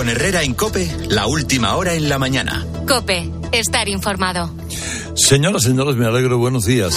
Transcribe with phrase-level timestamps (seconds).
[0.00, 2.66] Con Herrera en Cope, la última hora en la mañana.
[2.88, 4.50] Cope, estar informado.
[5.14, 6.38] Señoras, señores, me alegro.
[6.38, 6.94] Buenos días.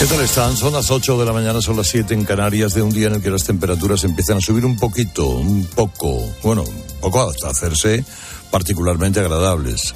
[0.00, 0.56] ¿Qué tal están?
[0.56, 3.14] Son las 8 de la mañana, son las 7 en Canarias, de un día en
[3.14, 7.48] el que las temperaturas empiezan a subir un poquito, un poco, bueno, un poco hasta
[7.48, 8.04] hacerse
[8.50, 9.94] particularmente agradables.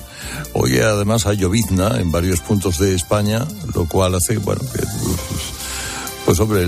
[0.52, 3.44] Hoy además hay llovizna en varios puntos de España,
[3.74, 4.84] lo cual hace, bueno, que
[6.24, 6.66] pues hombre,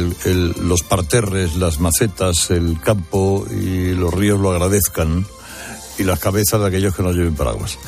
[0.61, 5.27] los parterres, las macetas, el campo y los ríos lo agradezcan
[5.99, 7.79] y las cabezas de aquellos que no lleven paraguas.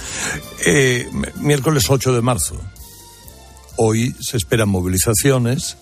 [0.65, 2.57] Eh, miércoles 8 de marzo.
[3.77, 5.77] Hoy se esperan movilizaciones,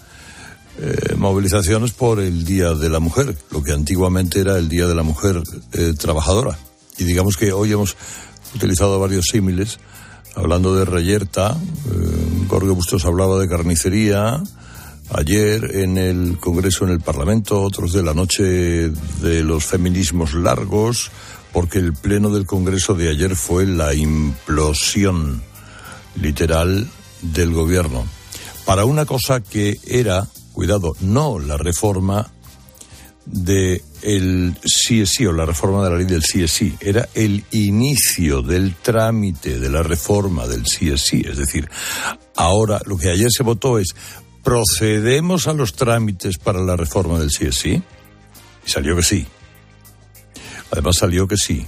[0.81, 4.95] eh, movilizaciones por el Día de la Mujer, lo que antiguamente era el Día de
[4.95, 5.41] la Mujer
[5.73, 6.59] eh, Trabajadora.
[6.99, 7.97] Y digamos que hoy hemos
[8.55, 9.79] utilizado varios símiles,
[10.35, 11.57] hablando de reyerta,
[12.49, 14.43] Jorge Bustos hablaba de carnicería,
[15.11, 21.11] Ayer en el Congreso, en el Parlamento, otros de la noche de los feminismos largos,
[21.53, 25.43] porque el pleno del Congreso de ayer fue la implosión
[26.21, 26.89] literal
[27.23, 28.05] del gobierno.
[28.65, 32.31] Para una cosa que era, cuidado, no la reforma
[33.27, 37.45] de el sí sí o la reforma de la ley del sí sí, era el
[37.51, 41.69] inicio del trámite de la reforma del sí sí, es decir,
[42.37, 43.95] ahora lo que ayer se votó es
[44.47, 47.83] ¿procedemos a los trámites para la reforma del CSI?
[48.65, 49.27] Y salió que sí.
[50.71, 51.67] Además salió que sí,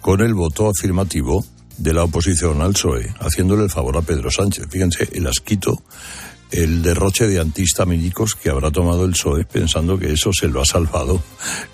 [0.00, 1.44] con el voto afirmativo
[1.76, 4.64] de la oposición al PSOE, haciéndole el favor a Pedro Sánchez.
[4.70, 5.82] Fíjense, el asquito,
[6.50, 10.64] el derroche de antihistamínicos que habrá tomado el PSOE pensando que eso se lo ha
[10.64, 11.22] salvado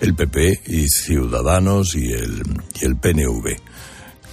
[0.01, 2.43] el PP y Ciudadanos y el,
[2.81, 3.47] y el PNV.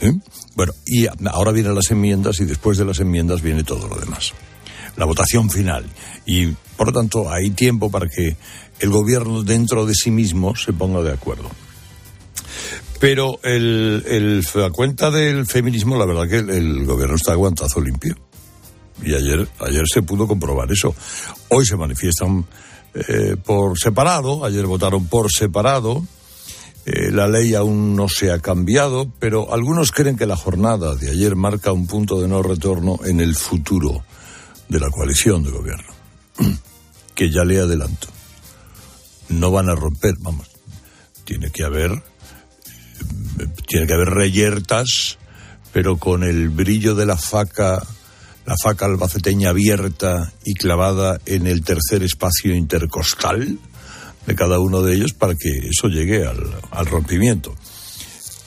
[0.00, 0.12] ¿Eh?
[0.56, 4.33] Bueno, y ahora vienen las enmiendas y después de las enmiendas viene todo lo demás
[4.97, 5.84] la votación final.
[6.25, 8.36] Y, por lo tanto, hay tiempo para que
[8.80, 11.50] el gobierno dentro de sí mismo se ponga de acuerdo.
[12.98, 18.17] Pero el, la cuenta del feminismo, la verdad que el, gobierno está aguantazo limpio.
[19.02, 20.95] Y ayer, ayer se pudo comprobar eso.
[21.48, 22.46] Hoy se manifiestan
[22.95, 26.02] eh, por separado, ayer votaron por separado.
[26.86, 31.11] Eh, la ley aún no se ha cambiado, pero algunos creen que la jornada de
[31.11, 34.05] ayer marca un punto de no retorno en el futuro
[34.68, 35.92] de la coalición de gobierno,
[37.14, 38.08] que ya le adelanto,
[39.28, 40.48] no van a romper, vamos,
[41.24, 41.90] tiene que haber,
[43.66, 45.18] tiene que haber reyertas,
[45.72, 47.82] pero con el brillo de la faca,
[48.46, 53.58] la faca albaceteña abierta y clavada en el tercer espacio intercostal
[54.27, 56.38] de cada uno de ellos para que eso llegue al,
[56.70, 57.54] al rompimiento.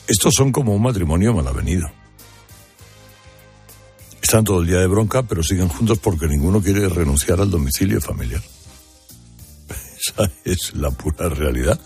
[0.06, 1.99] Estos son como un matrimonio mal avenido.
[4.22, 8.00] Están todo el día de bronca, pero siguen juntos porque ninguno quiere renunciar al domicilio
[8.00, 8.42] familiar.
[9.98, 11.78] Esa es la pura realidad.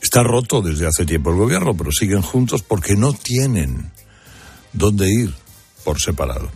[0.00, 3.92] Está roto desde hace tiempo el gobierno, pero siguen juntos porque no tienen
[4.72, 5.34] dónde ir
[5.84, 6.50] por separado.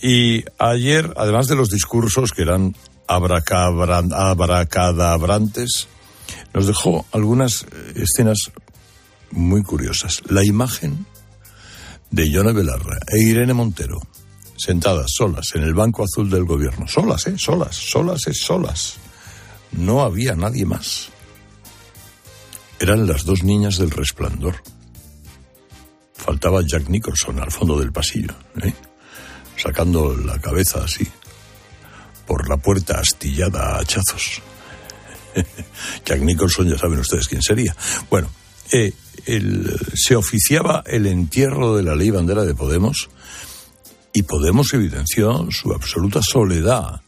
[0.00, 2.74] Y ayer, además de los discursos que eran
[3.08, 5.88] abracadabrantes,
[6.54, 8.38] nos dejó algunas escenas
[9.30, 10.22] muy curiosas.
[10.28, 11.06] La imagen
[12.10, 14.00] de Yone Belarra e Irene Montero,
[14.56, 16.86] sentadas solas en el banco azul del gobierno.
[16.88, 17.36] Solas, ¿eh?
[17.36, 18.96] Solas, solas, es solas.
[19.72, 21.10] No había nadie más.
[22.78, 24.62] Eran las dos niñas del resplandor.
[26.14, 28.74] Faltaba Jack Nicholson al fondo del pasillo, ¿eh?
[29.56, 31.06] sacando la cabeza así,
[32.26, 34.42] por la puerta astillada a hachazos.
[36.04, 37.74] Jack Nicholson, ya saben ustedes quién sería.
[38.10, 38.28] Bueno,
[38.72, 38.92] eh,
[39.94, 43.08] se oficiaba el entierro de la ley bandera de Podemos
[44.12, 47.02] y Podemos evidenció su absoluta soledad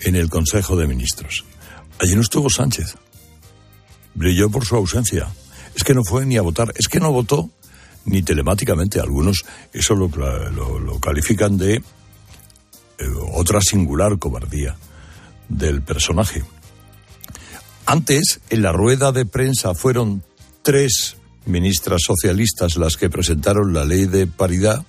[0.00, 1.44] en el Consejo de Ministros.
[1.98, 2.94] Allí no estuvo Sánchez.
[4.14, 5.28] Brilló por su ausencia.
[5.74, 6.72] Es que no fue ni a votar.
[6.76, 7.50] Es que no votó
[8.04, 9.00] ni telemáticamente.
[9.00, 11.82] Algunos eso lo, lo, califican de eh,
[13.32, 14.76] otra singular cobardía
[15.48, 16.44] del personaje.
[17.86, 20.22] Antes, en la rueda de prensa fueron
[20.64, 24.84] tres ministras socialistas las que presentaron la ley de paridad.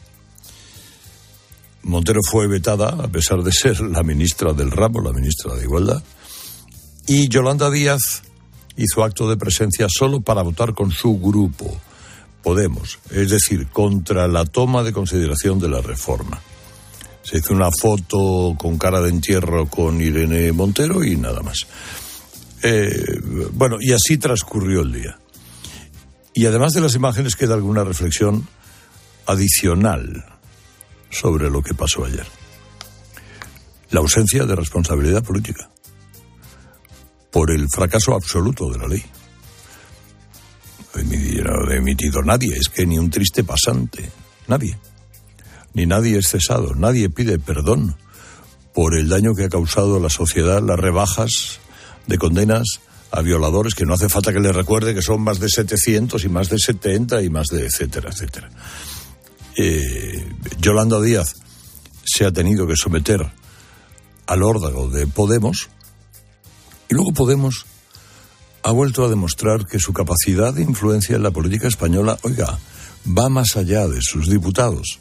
[1.84, 6.02] Montero fue vetada, a pesar de ser la ministra del ramo, la ministra de Igualdad.
[7.08, 8.24] Y Yolanda Díaz
[8.78, 11.80] hizo acto de presencia solo para votar con su grupo,
[12.42, 16.40] Podemos, es decir, contra la toma de consideración de la reforma.
[17.24, 21.66] Se hizo una foto con cara de entierro con Irene Montero y nada más.
[22.62, 23.20] Eh,
[23.52, 25.18] bueno, y así transcurrió el día.
[26.36, 28.46] Y además de las imágenes queda alguna reflexión
[29.26, 30.26] adicional
[31.10, 32.28] sobre lo que pasó ayer.
[33.90, 35.70] La ausencia de responsabilidad política.
[37.32, 39.04] por el fracaso absoluto de la ley.
[40.96, 44.10] No ha emitido nadie, es que ni un triste pasante,
[44.48, 44.78] nadie.
[45.74, 47.98] Ni nadie es cesado, nadie pide perdón
[48.74, 51.60] por el daño que ha causado a la sociedad las rebajas
[52.08, 52.80] de condenas
[53.12, 56.30] a violadores que no hace falta que les recuerde que son más de 700 y
[56.30, 58.50] más de 70 y más de etcétera, etcétera.
[59.58, 60.28] Eh,
[60.60, 61.36] Yolanda Díaz
[62.04, 63.32] se ha tenido que someter
[64.28, 65.70] al órdago de Podemos
[66.90, 67.66] y luego Podemos
[68.64, 72.58] ha vuelto a demostrar que su capacidad de influencia en la política española, oiga,
[73.06, 75.00] va más allá de sus diputados.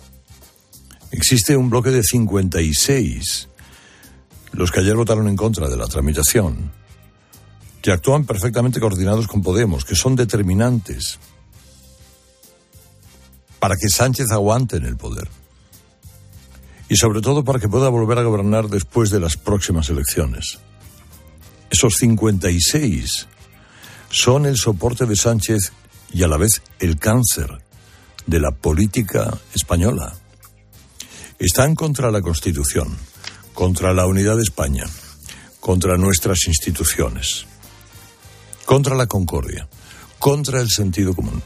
[1.10, 3.48] Existe un bloque de 56,
[4.52, 6.72] los que ayer votaron en contra de la tramitación,
[7.84, 11.18] que actúan perfectamente coordinados con Podemos, que son determinantes
[13.60, 15.28] para que Sánchez aguante en el poder.
[16.88, 20.60] Y sobre todo para que pueda volver a gobernar después de las próximas elecciones.
[21.68, 23.28] Esos 56
[24.08, 25.70] son el soporte de Sánchez
[26.10, 27.50] y a la vez el cáncer
[28.24, 30.14] de la política española.
[31.38, 32.96] Están contra la Constitución,
[33.52, 34.84] contra la unidad de España,
[35.60, 37.44] contra nuestras instituciones,
[38.64, 39.68] contra la concordia,
[40.18, 41.42] contra el sentido común.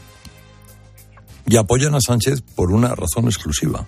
[1.45, 3.87] Y apoyan a Sánchez por una razón exclusiva,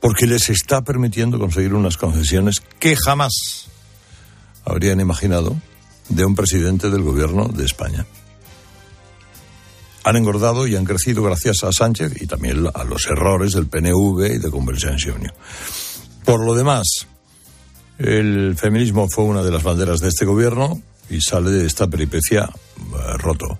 [0.00, 3.68] porque les está permitiendo conseguir unas concesiones que jamás
[4.64, 5.56] habrían imaginado
[6.08, 8.06] de un presidente del gobierno de España.
[10.04, 14.34] Han engordado y han crecido gracias a Sánchez y también a los errores del PNV
[14.34, 15.32] y de Convergencia Unión.
[16.24, 17.06] Por lo demás,
[17.98, 20.80] el feminismo fue una de las banderas de este gobierno
[21.10, 22.48] y sale de esta peripecia
[22.78, 23.58] eh, roto.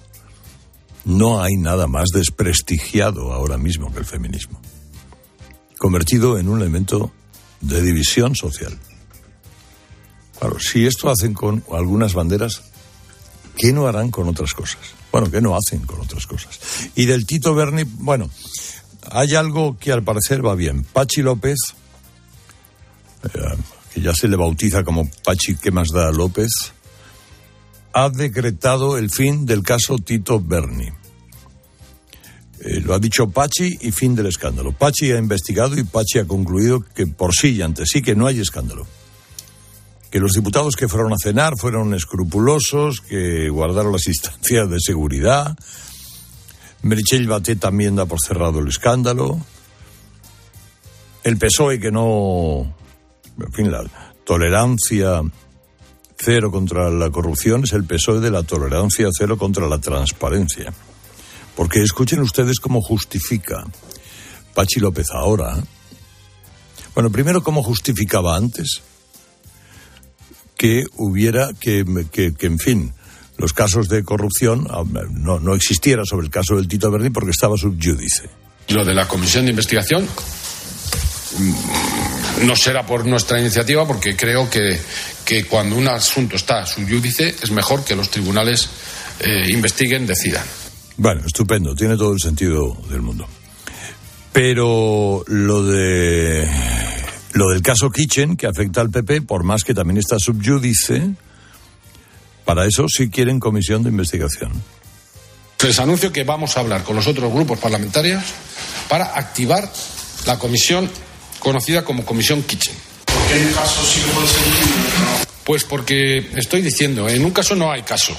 [1.05, 4.61] No hay nada más desprestigiado ahora mismo que el feminismo,
[5.79, 7.13] convertido en un elemento
[7.61, 8.77] de división social.
[10.39, 12.63] Claro, si esto hacen con algunas banderas,
[13.57, 14.81] ¿qué no harán con otras cosas?
[15.13, 16.59] Bueno, ¿qué no hacen con otras cosas?
[16.95, 18.29] Y del Tito Berni, bueno,
[19.11, 20.85] hay algo que al parecer va bien.
[20.85, 21.57] Pachi López,
[23.25, 23.57] eh,
[23.95, 26.51] que ya se le bautiza como Pachi, ¿qué más da López?
[27.99, 30.89] Ha decretado el fin del caso Tito Berni.
[32.61, 34.73] Eh, lo ha dicho Pachi y fin del escándalo.
[34.73, 38.27] Pachi ha investigado y Pachi ha concluido que por sí y ante sí que no
[38.27, 38.87] hay escándalo
[40.11, 45.57] que los diputados que fueron a cenar fueron escrupulosos, que guardaron las instancias de seguridad.
[46.83, 49.39] Merichel Baté también da por cerrado el escándalo.
[51.25, 52.75] El PSOE que no.
[53.39, 53.85] En fin, la
[54.25, 55.23] tolerancia
[56.19, 60.73] cero contra la corrupción es el PSOE de la tolerancia cero contra la transparencia.
[61.55, 63.65] Porque escuchen ustedes cómo justifica
[64.55, 65.57] Pachi López ahora.
[66.95, 68.83] Bueno, primero, cómo justificaba antes
[70.57, 72.95] que hubiera, que, que, en fin,
[73.37, 77.31] los casos de corrupción ah, no, no existiera sobre el caso del Tito Berni porque
[77.31, 78.31] estaba subyúdice.
[78.69, 80.09] Lo de la comisión de investigación
[82.43, 84.79] no será por nuestra iniciativa porque creo que,
[85.25, 88.69] que cuando un asunto está subyúdice es mejor que los tribunales
[89.21, 90.45] eh, investiguen, decidan.
[90.97, 93.27] Bueno, estupendo, tiene todo el sentido del mundo.
[94.33, 96.47] Pero lo de
[97.33, 101.11] lo del caso Kitchen, que afecta al PP, por más que también está subyúdice,
[102.45, 104.53] para eso sí quieren comisión de investigación.
[105.63, 108.23] Les anuncio que vamos a hablar con los otros grupos parlamentarios
[108.89, 109.71] para activar
[110.27, 110.89] la comisión
[111.39, 112.75] conocida como Comisión Kitchen.
[113.05, 114.43] ¿Por qué en caso sí que puede ser
[115.45, 118.17] Pues porque estoy diciendo, en un caso no hay caso.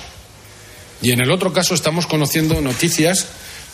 [1.02, 3.28] Y en el otro caso estamos conociendo noticias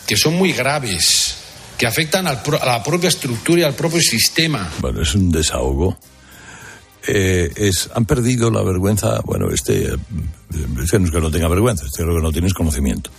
[0.06, 1.36] que son muy graves
[1.78, 4.70] que afectan al a la propia estructura y al propio sistema.
[4.80, 5.98] Bueno, es un desahogo.
[7.06, 9.20] Eh, es, han perdido la vergüenza.
[9.24, 9.96] Bueno, este, eh,
[10.50, 13.10] no es que no tenga vergüenza, este creo que no tienes conocimiento.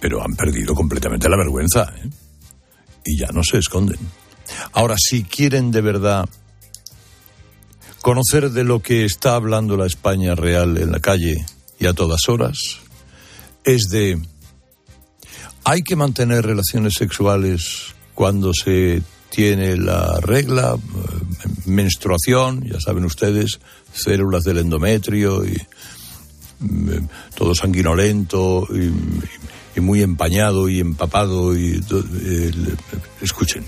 [0.00, 1.92] Pero han perdido completamente la vergüenza.
[1.96, 2.08] ¿eh?
[3.04, 3.98] Y ya no se esconden.
[4.72, 6.28] Ahora, si quieren de verdad
[8.02, 11.44] conocer de lo que está hablando la España real en la calle
[11.78, 12.58] y a todas horas,
[13.64, 14.20] es de
[15.66, 23.60] ¿Hay que mantener relaciones sexuales cuando se tiene la regla, eh, menstruación, ya saben ustedes,
[23.92, 25.56] células del endometrio y
[26.60, 31.82] mm, todo sanguinolento y, muy empañado y empapado y
[32.22, 32.52] eh,
[33.20, 33.64] escuchen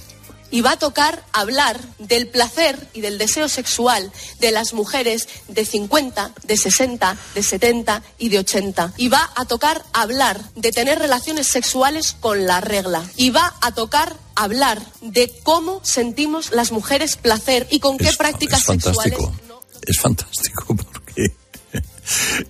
[0.56, 4.10] y va a tocar hablar del placer y del deseo sexual
[4.40, 8.94] de las mujeres de 50, de 60, de 70 y de 80.
[8.96, 13.04] Y va a tocar hablar de tener relaciones sexuales con la regla.
[13.16, 18.60] Y va a tocar hablar de cómo sentimos las mujeres placer y con qué prácticas
[18.60, 19.02] es fantástico.
[19.02, 19.40] sexuales.
[19.82, 21.34] Es fantástico porque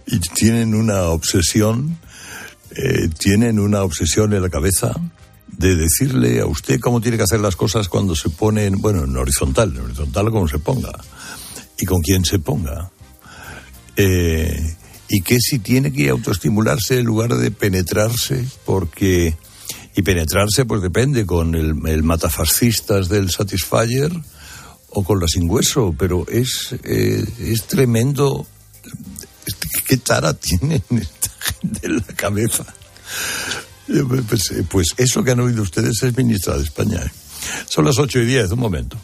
[0.07, 1.99] y tienen una obsesión,
[2.71, 4.95] eh, tienen una obsesión en la cabeza
[5.59, 9.17] de decirle a usted cómo tiene que hacer las cosas cuando se ponen, bueno, en
[9.17, 10.93] horizontal, en horizontal como se ponga,
[11.79, 12.91] y con quién se ponga.
[13.97, 14.77] Eh,
[15.09, 19.37] y que si tiene que autoestimularse en lugar de penetrarse, porque...
[19.99, 24.13] Y penetrarse, pues depende, con el, el matafascistas del Satisfyer
[24.91, 28.47] o con la sin hueso, pero es, eh, es tremendo.
[29.87, 32.67] ¿Qué tara tienen esta gente en la cabeza?
[33.89, 37.01] Eh, Pues, eh, pues eso que han oído ustedes es ministra de España.
[37.05, 37.11] ¿eh?
[37.69, 38.97] Son las ocho y diez, un momento.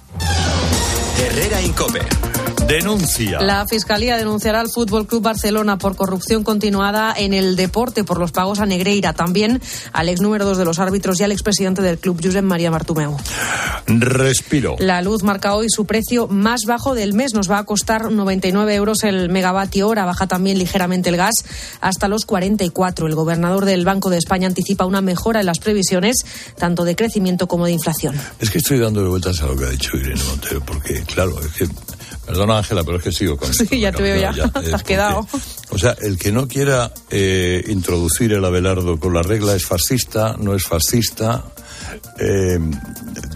[1.19, 2.01] Herrera Incope.
[2.67, 3.41] Denuncia.
[3.41, 8.33] La Fiscalía denunciará al Fútbol Club Barcelona por corrupción continuada en el deporte por los
[8.33, 9.13] pagos a Negreira.
[9.13, 9.61] También
[9.93, 13.17] al ex número dos de los árbitros y al expresidente del club, Josep María Martumeu.
[13.87, 14.77] Respiro.
[14.79, 17.35] La luz marca hoy su precio más bajo del mes.
[17.35, 20.05] Nos va a costar 99 euros el megavatio hora.
[20.05, 21.35] Baja también ligeramente el gas
[21.81, 23.07] hasta los 44.
[23.07, 26.17] El gobernador del Banco de España anticipa una mejora en las previsiones,
[26.57, 28.17] tanto de crecimiento como de inflación.
[28.39, 31.53] Es que estoy dando vueltas a lo que ha dicho Irene Montero, porque, claro, es
[31.53, 31.69] que.
[32.27, 34.33] Perdona, Ángela, pero es que sigo con Sí, esto, ya te veo ya.
[34.33, 35.27] Te has porque- quedado.
[35.71, 40.37] O sea, el que no quiera eh, introducir el Abelardo con la regla es fascista,
[40.39, 41.45] no es fascista.
[42.19, 42.59] eh,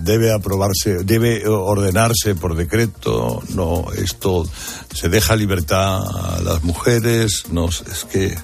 [0.03, 3.43] debe aprobarse, debe ordenarse por decreto.
[3.55, 4.49] No, esto
[4.95, 7.45] se deja libertad a las mujeres.
[7.51, 8.37] No, es que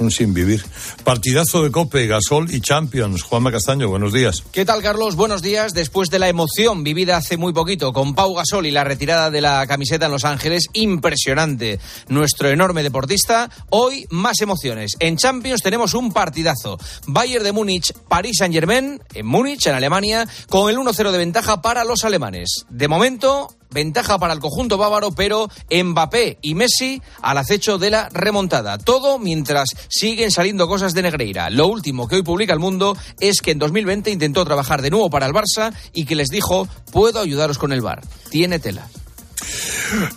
[0.00, 0.64] un sin vivir.
[1.04, 3.22] Partidazo de Cope, Gasol y Champions.
[3.22, 4.42] Juanma Castaño, buenos días.
[4.52, 5.16] ¿Qué tal, Carlos?
[5.16, 5.74] Buenos días.
[5.74, 9.40] Después de la emoción vivida hace muy poquito con Pau Gasol y la retirada de
[9.40, 11.80] la camiseta en Los Ángeles, impresionante.
[12.08, 13.50] Nuestro enorme deportista.
[13.70, 14.92] Hoy más emociones.
[15.00, 16.78] En Champions tenemos un partidazo.
[17.06, 21.84] Bayern de Múnich, París Saint-Germain, en Múnich, en Alemania, con el 1-0 de ventaja para
[21.84, 22.64] los alemanes.
[22.68, 28.08] De momento, ventaja para el conjunto bávaro, pero Mbappé y Messi al acecho de la
[28.10, 28.78] remontada.
[28.78, 31.50] Todo mientras siguen saliendo cosas de Negreira.
[31.50, 35.10] Lo último que hoy publica el mundo es que en 2020 intentó trabajar de nuevo
[35.10, 38.02] para el Barça y que les dijo, puedo ayudaros con el bar.
[38.30, 38.88] Tiene tela.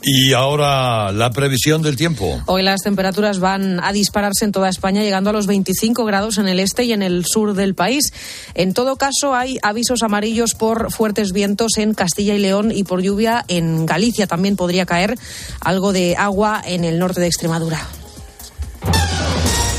[0.02, 2.42] Y ahora la previsión del tiempo.
[2.46, 6.48] Hoy las temperaturas van a dispararse en toda España, llegando a los 25 grados en
[6.48, 8.12] el este y en el sur del país.
[8.54, 13.02] En todo caso, hay avisos amarillos por fuertes vientos en Castilla y León y por
[13.02, 14.28] lluvia en Galicia.
[14.28, 15.18] También podría caer
[15.60, 17.88] algo de agua en el norte de Extremadura.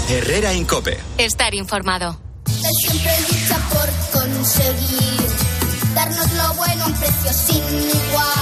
[0.09, 0.99] Herrera Incope.
[1.19, 2.19] Estar informado.
[2.45, 5.21] siempre lucha por conseguir
[5.95, 8.42] darnos lo bueno a un precio sin igual.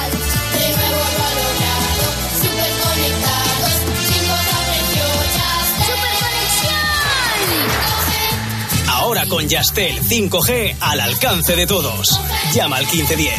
[9.11, 12.21] Ahora con Yastel 5G al alcance de todos.
[12.55, 13.35] Llama al 1510.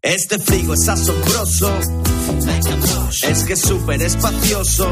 [0.00, 1.70] Este frigo es asombroso.
[3.28, 4.90] Es que es súper espacioso.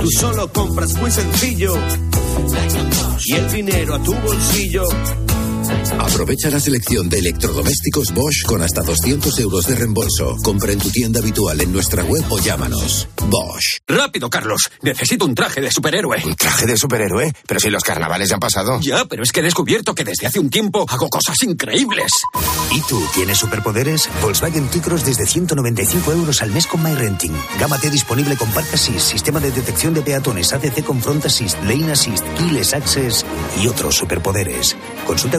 [0.00, 1.74] Tú solo compras muy sencillo.
[3.26, 4.84] Y el dinero a tu bolsillo.
[5.98, 10.36] Aprovecha la selección de electrodomésticos Bosch con hasta 200 euros de reembolso.
[10.42, 13.08] Compra en tu tienda habitual en nuestra web o llámanos.
[13.28, 13.78] Bosch.
[13.86, 14.70] Rápido, Carlos.
[14.82, 16.22] Necesito un traje de superhéroe.
[16.24, 17.32] ¿Un traje de superhéroe?
[17.46, 18.78] Pero si los carnavales ya han pasado.
[18.82, 22.10] Ya, pero es que he descubierto que desde hace un tiempo hago cosas increíbles.
[22.70, 24.08] ¿Y tú tienes superpoderes?
[24.22, 27.34] Volkswagen T-Cross desde 195 euros al mes con MyRenting.
[27.58, 31.56] Gama T disponible con Park Assist, sistema de detección de peatones, ACC con Front Assist,
[31.64, 33.24] Lane Assist, Keyless Access
[33.62, 34.76] y otros superpoderes.
[35.06, 35.38] Consulta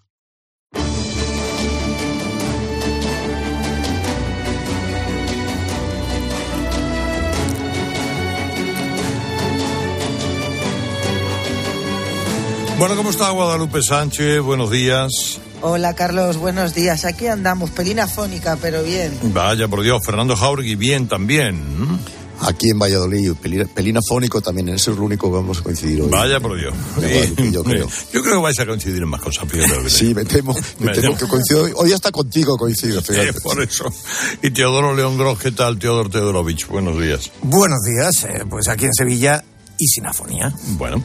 [12.81, 14.41] Bueno, ¿cómo está Guadalupe Sánchez?
[14.41, 15.39] Buenos días.
[15.61, 17.05] Hola Carlos, buenos días.
[17.05, 19.15] Aquí andamos, pelina fónica, pero bien.
[19.21, 21.61] Vaya, por Dios, Fernando Jauregui, bien también.
[22.39, 23.33] aquí en Valladolid.
[23.39, 26.09] Pelina, Pelina Fónico también, en eso es lo único que vamos a coincidir hoy.
[26.09, 26.73] Vaya por Dios.
[26.99, 27.87] Sí, yo creo.
[28.13, 29.87] Yo creo que vais a coincidir en más cosas, fíjate.
[29.87, 31.73] Sí, me temo, me Me temo que coincido hoy.
[31.75, 33.29] Hoy hasta contigo coincido, fíjate.
[33.29, 33.93] Eh, por eso.
[34.41, 36.65] Y Teodoro León Gros, ¿qué tal, Teodoro Teodorovich?
[36.65, 37.29] Buenos días.
[37.43, 39.43] Buenos días, eh, pues aquí en Sevilla
[39.81, 40.53] y sin afonía.
[40.77, 41.03] Bueno,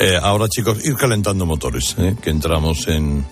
[0.00, 2.16] eh, ahora chicos, ir calentando motores, ¿eh?
[2.20, 3.24] que entramos en,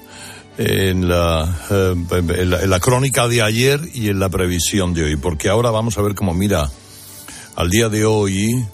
[0.56, 5.02] en, la, eh, en, la, en la crónica de ayer y en la previsión de
[5.02, 6.70] hoy, porque ahora vamos a ver cómo mira
[7.56, 8.64] al día de hoy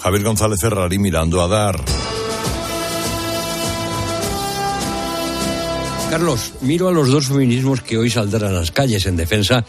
[0.00, 1.80] Javier González Ferrari mirando a dar.
[6.10, 9.64] Carlos, miro a los dos feminismos que hoy saldrán a las calles en defensa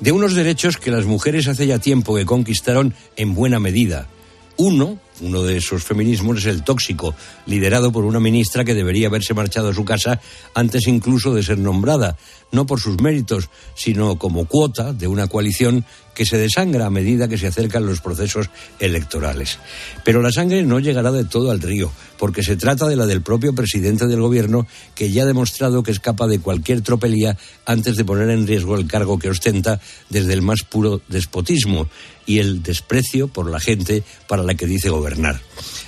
[0.00, 4.08] de unos derechos que las mujeres hace ya tiempo que conquistaron en buena medida.
[4.56, 7.14] Uno, uno de esos feminismos es el tóxico,
[7.46, 10.20] liderado por una ministra que debería haberse marchado a su casa
[10.54, 12.16] antes incluso de ser nombrada,
[12.56, 15.84] no por sus méritos, sino como cuota de una coalición
[16.14, 18.48] que se desangra a medida que se acercan los procesos
[18.78, 19.58] electorales.
[20.02, 23.20] Pero la sangre no llegará de todo al río, porque se trata de la del
[23.20, 27.36] propio presidente del gobierno, que ya ha demostrado que es capaz de cualquier tropelía
[27.66, 31.90] antes de poner en riesgo el cargo que ostenta desde el más puro despotismo
[32.24, 35.42] y el desprecio por la gente para la que dice gobernar.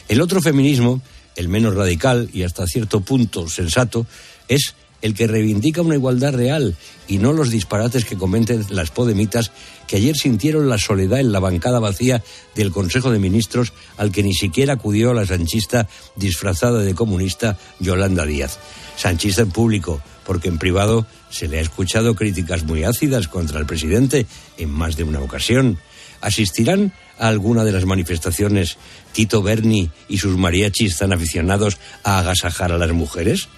[0.09, 1.01] El otro feminismo,
[1.35, 4.07] el menos radical y hasta cierto punto sensato,
[4.47, 6.77] es el que reivindica una igualdad real
[7.07, 9.53] y no los disparates que cometen las podemitas
[9.87, 12.23] que ayer sintieron la soledad en la bancada vacía
[12.55, 18.27] del Consejo de Ministros al que ni siquiera acudió la sanchista disfrazada de comunista Yolanda
[18.27, 18.59] Díaz.
[18.97, 23.67] Sanchista en público, porque en privado se le ha escuchado críticas muy ácidas contra el
[23.67, 24.27] presidente
[24.59, 25.79] en más de una ocasión.
[26.21, 28.77] ¿Asistirán a alguna de las manifestaciones
[29.13, 33.49] Tito Berni y sus mariachis tan aficionados a agasajar a las mujeres?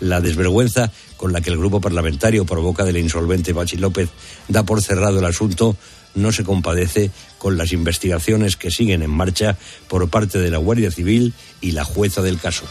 [0.00, 4.10] La desvergüenza con la que el grupo parlamentario provoca del insolvente Bachi López
[4.48, 5.76] da por cerrado el asunto
[6.14, 9.56] no se compadece con las investigaciones que siguen en marcha
[9.88, 12.64] por parte de la Guardia Civil y la jueza del caso.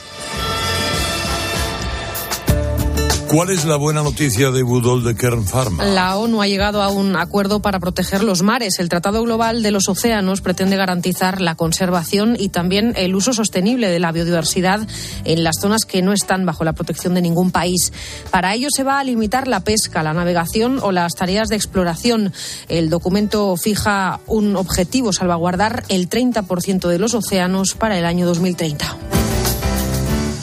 [3.35, 5.83] ¿Cuál es la buena noticia de Budol de Kern Pharma?
[5.83, 8.79] La ONU ha llegado a un acuerdo para proteger los mares.
[8.79, 13.89] El Tratado Global de los Océanos pretende garantizar la conservación y también el uso sostenible
[13.89, 14.87] de la biodiversidad
[15.25, 17.91] en las zonas que no están bajo la protección de ningún país.
[18.31, 22.31] Para ello se va a limitar la pesca, la navegación o las tareas de exploración.
[22.69, 28.97] El documento fija un objetivo, salvaguardar el 30% de los océanos para el año 2030.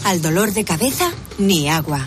[0.04, 2.06] Al dolor de cabeza, ni agua.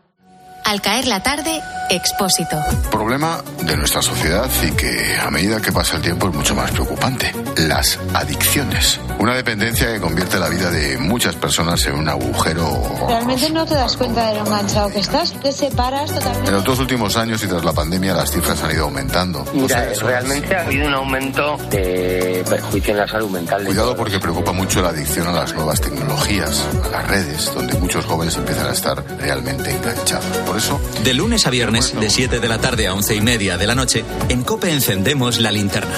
[0.63, 2.57] Al caer la tarde, Expósito.
[2.89, 6.71] Problema de nuestra sociedad y que a medida que pasa el tiempo es mucho más
[6.71, 7.33] preocupante.
[7.57, 8.97] Las adicciones.
[9.19, 12.81] Una dependencia que convierte la vida de muchas personas en un agujero.
[13.09, 16.47] Realmente no te das cuenta de lo enganchado que estás, te separas totalmente.
[16.47, 19.45] En los dos últimos años y tras la pandemia las cifras han ido aumentando.
[19.53, 23.65] Mira, realmente ha habido un aumento de perjuicio en la salud mental.
[23.65, 28.05] Cuidado porque preocupa mucho la adicción a las nuevas tecnologías, a las redes, donde muchos
[28.05, 30.25] jóvenes empiezan a estar realmente enganchados.
[30.51, 33.57] Por eso, De lunes a viernes, de 7 de la tarde a 11 y media
[33.57, 35.95] de la noche, en Cope encendemos la linterna.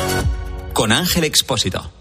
[0.73, 1.91] Con Ángel Expósito.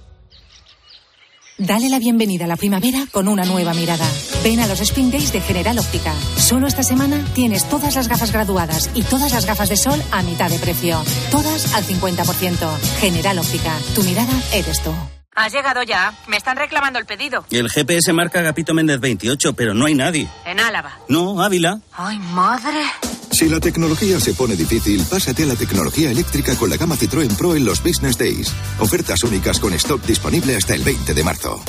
[1.56, 4.06] Dale la bienvenida a la primavera con una nueva mirada.
[4.44, 6.12] Ven a los Spring Days de General Óptica.
[6.36, 10.22] Solo esta semana tienes todas las gafas graduadas y todas las gafas de sol a
[10.22, 11.02] mitad de precio.
[11.30, 12.78] Todas al 50%.
[13.00, 13.72] General Óptica.
[13.94, 14.92] Tu mirada eres tú.
[15.34, 16.12] Has llegado ya.
[16.28, 17.44] Me están reclamando el pedido.
[17.50, 20.28] El GPS marca Agapito Méndez 28, pero no hay nadie.
[20.44, 20.92] En Álava.
[21.08, 21.78] No, Ávila.
[21.94, 22.82] Ay, madre.
[23.30, 27.34] Si la tecnología se pone difícil, pásate a la tecnología eléctrica con la gama Citroën
[27.38, 28.54] Pro en los Business Days.
[28.78, 31.62] Ofertas únicas con stock disponible hasta el 20 de marzo.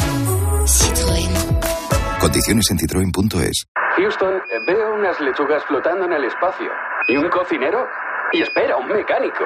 [2.19, 3.67] Condiciones en citroen.es.
[3.95, 6.69] Houston, veo unas lechugas flotando en el espacio.
[7.07, 7.85] ¿Y un cocinero?
[8.33, 9.45] Y espera, un mecánico.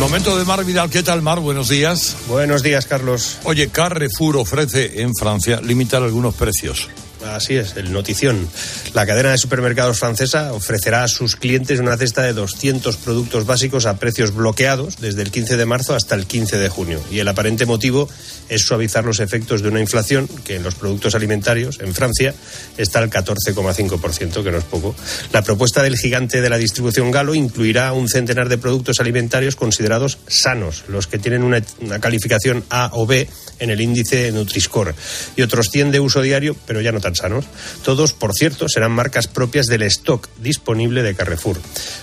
[0.00, 0.88] Momento de Mar Vidal.
[0.88, 1.40] ¿Qué tal, Mar?
[1.40, 2.16] Buenos días.
[2.26, 3.36] Buenos días, Carlos.
[3.44, 6.88] Oye, Carrefour ofrece en Francia limitar algunos precios.
[7.26, 8.48] Así es, el notición.
[8.94, 13.86] La cadena de supermercados francesa ofrecerá a sus clientes una cesta de 200 productos básicos
[13.86, 17.00] a precios bloqueados desde el 15 de marzo hasta el 15 de junio.
[17.10, 18.08] Y el aparente motivo
[18.48, 22.34] es suavizar los efectos de una inflación que en los productos alimentarios en Francia
[22.78, 24.94] está al 14,5%, que no es poco.
[25.32, 30.18] La propuesta del gigante de la distribución Galo incluirá un centenar de productos alimentarios considerados
[30.26, 33.28] sanos, los que tienen una, una calificación A o B
[33.58, 34.94] en el índice Nutri-Score,
[35.36, 37.44] y otros 100 de uso diario, pero ya no tan sanos.
[37.84, 41.58] Todos, por cierto, serán marcas propias del stock disponible de Carrefour.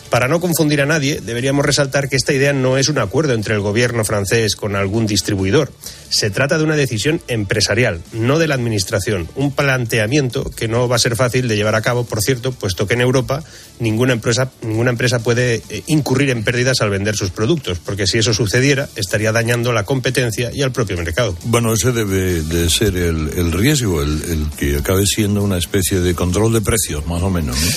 [0.10, 3.56] Para no confundir a nadie, deberíamos resaltar que esta idea no es un acuerdo entre
[3.56, 5.72] el gobierno francés con algún distribuidor.
[6.10, 9.28] Se trata de una decisión empresarial, no de la Administración.
[9.36, 12.88] Un planteamiento que no va a ser fácil de llevar a cabo, por cierto, puesto
[12.88, 13.43] que en Europa
[13.80, 18.17] ninguna empresa, ninguna empresa puede eh, incurrir en pérdidas al vender sus productos, porque si
[18.17, 21.36] eso sucediera, estaría dañando la competencia y al propio mercado.
[21.43, 26.15] Bueno, ese debe de ser el, riesgo, el, el, que acabe siendo una especie de
[26.15, 27.55] control de precios, más o menos.
[27.55, 27.67] ¿no?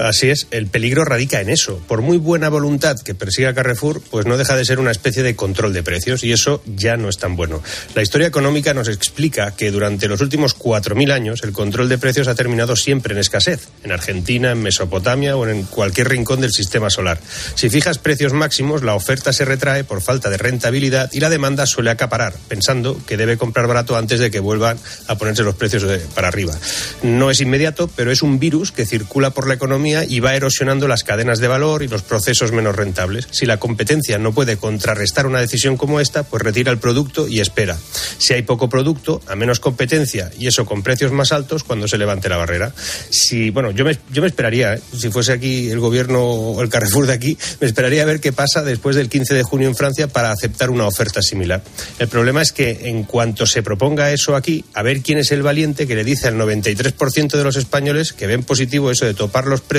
[0.00, 1.80] Así es, el peligro radica en eso.
[1.88, 5.34] Por muy buena voluntad que persiga Carrefour, pues no deja de ser una especie de
[5.34, 7.62] control de precios y eso ya no es tan bueno.
[7.94, 12.28] La historia económica nos explica que durante los últimos 4.000 años el control de precios
[12.28, 16.90] ha terminado siempre en escasez, en Argentina, en Mesopotamia o en cualquier rincón del sistema
[16.90, 17.18] solar.
[17.54, 21.66] Si fijas precios máximos, la oferta se retrae por falta de rentabilidad y la demanda
[21.66, 25.82] suele acaparar, pensando que debe comprar barato antes de que vuelvan a ponerse los precios
[25.82, 26.54] de, para arriba.
[27.02, 30.88] No es inmediato, pero es un virus que circula por la economía y va erosionando
[30.88, 33.26] las cadenas de valor y los procesos menos rentables.
[33.30, 37.40] Si la competencia no puede contrarrestar una decisión como esta, pues retira el producto y
[37.40, 37.76] espera.
[38.18, 41.98] Si hay poco producto, a menos competencia y eso con precios más altos, cuando se
[41.98, 42.72] levante la barrera.
[43.10, 44.80] Si, bueno, yo me, yo me esperaría, ¿eh?
[44.96, 48.32] si fuese aquí el gobierno o el Carrefour de aquí, me esperaría a ver qué
[48.32, 51.62] pasa después del 15 de junio en Francia para aceptar una oferta similar.
[51.98, 55.42] El problema es que en cuanto se proponga eso aquí, a ver quién es el
[55.42, 59.46] valiente que le dice al 93% de los españoles que ven positivo eso de topar
[59.46, 59.77] los precios,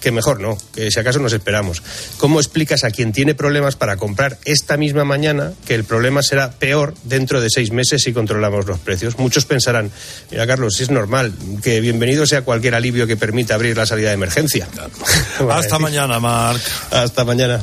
[0.00, 1.82] que mejor no, que si acaso nos esperamos.
[2.18, 6.50] ¿Cómo explicas a quien tiene problemas para comprar esta misma mañana que el problema será
[6.52, 9.18] peor dentro de seis meses si controlamos los precios?
[9.18, 9.90] Muchos pensarán,
[10.30, 14.14] mira Carlos, es normal, que bienvenido sea cualquier alivio que permita abrir la salida de
[14.14, 14.68] emergencia.
[15.50, 16.60] Hasta mañana, Marc.
[16.90, 17.60] Hasta mañana.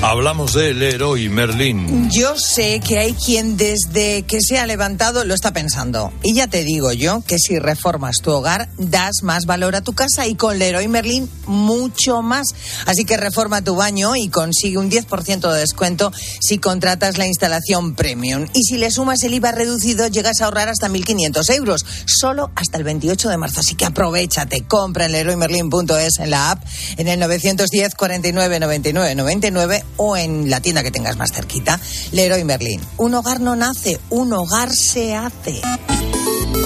[0.00, 2.08] Hablamos del héroe Merlín.
[2.12, 6.12] Yo sé que hay quien desde que se ha levantado lo está pensando.
[6.22, 9.94] Y ya te digo yo que si reformas tu hogar, das más valor a tu
[9.94, 12.46] casa y con Leroy Merlin mucho más.
[12.86, 17.96] Así que reforma tu baño y consigue un 10% de descuento si contratas la instalación
[17.96, 18.46] premium.
[18.54, 21.84] Y si le sumas el IVA reducido, llegas a ahorrar hasta 1.500 euros.
[22.06, 23.60] Solo hasta el 28 de marzo.
[23.60, 24.62] Así que aprovechate.
[24.62, 26.64] Compra en leroymerlin.es en la app,
[26.96, 31.80] en el 910 49 99 99 o en la tienda que tengas más cerquita.
[32.12, 32.80] Leroy Merlin.
[32.96, 35.60] Un hogar no nace, un hogar se hace.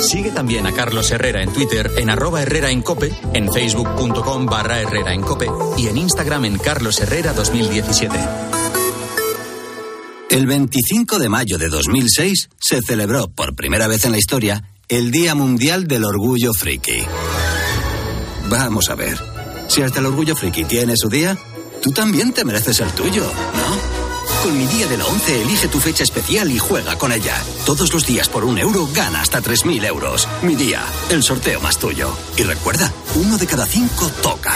[0.02, 4.80] Sigue también a Carlos Herrera en Twitter en arroba Herrera en Cope, en facebook.com barra
[4.80, 8.18] Herrera en Cope y en Instagram en Carlos Herrera 2017.
[10.30, 15.10] El 25 de mayo de 2006 se celebró por primera vez en la historia el
[15.10, 17.02] Día Mundial del Orgullo Friki.
[18.48, 19.18] Vamos a ver,
[19.68, 21.38] si hasta el Orgullo Friki tiene su día,
[21.82, 24.42] tú también te mereces el tuyo, ¿no?
[24.42, 27.36] Con mi día de la 11 elige tu fecha especial y juega con ella.
[27.66, 30.26] Todos los días por un euro gana hasta 3.000 euros.
[30.42, 32.10] Mi día, el sorteo más tuyo.
[32.36, 34.54] Y recuerda, uno de cada cinco toca.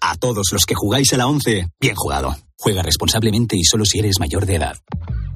[0.00, 2.36] A todos los que jugáis a la 11, bien jugado.
[2.58, 4.76] Juega responsablemente y solo si eres mayor de edad.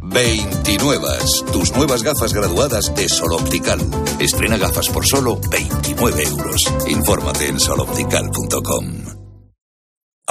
[0.02, 1.06] 29.
[1.52, 3.80] Tus nuevas gafas graduadas de Sol Optical.
[4.18, 6.62] Estrena gafas por solo 29 euros.
[6.88, 9.19] Infórmate en soloptical.com.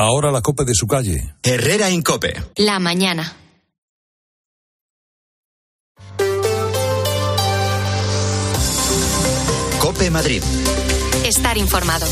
[0.02, 1.36] Ahora la copa de su calle.
[1.44, 2.34] Herrera en Cope.
[2.56, 3.36] La mañana.
[9.82, 10.42] Cope Madrid.
[11.26, 12.06] Estar informado.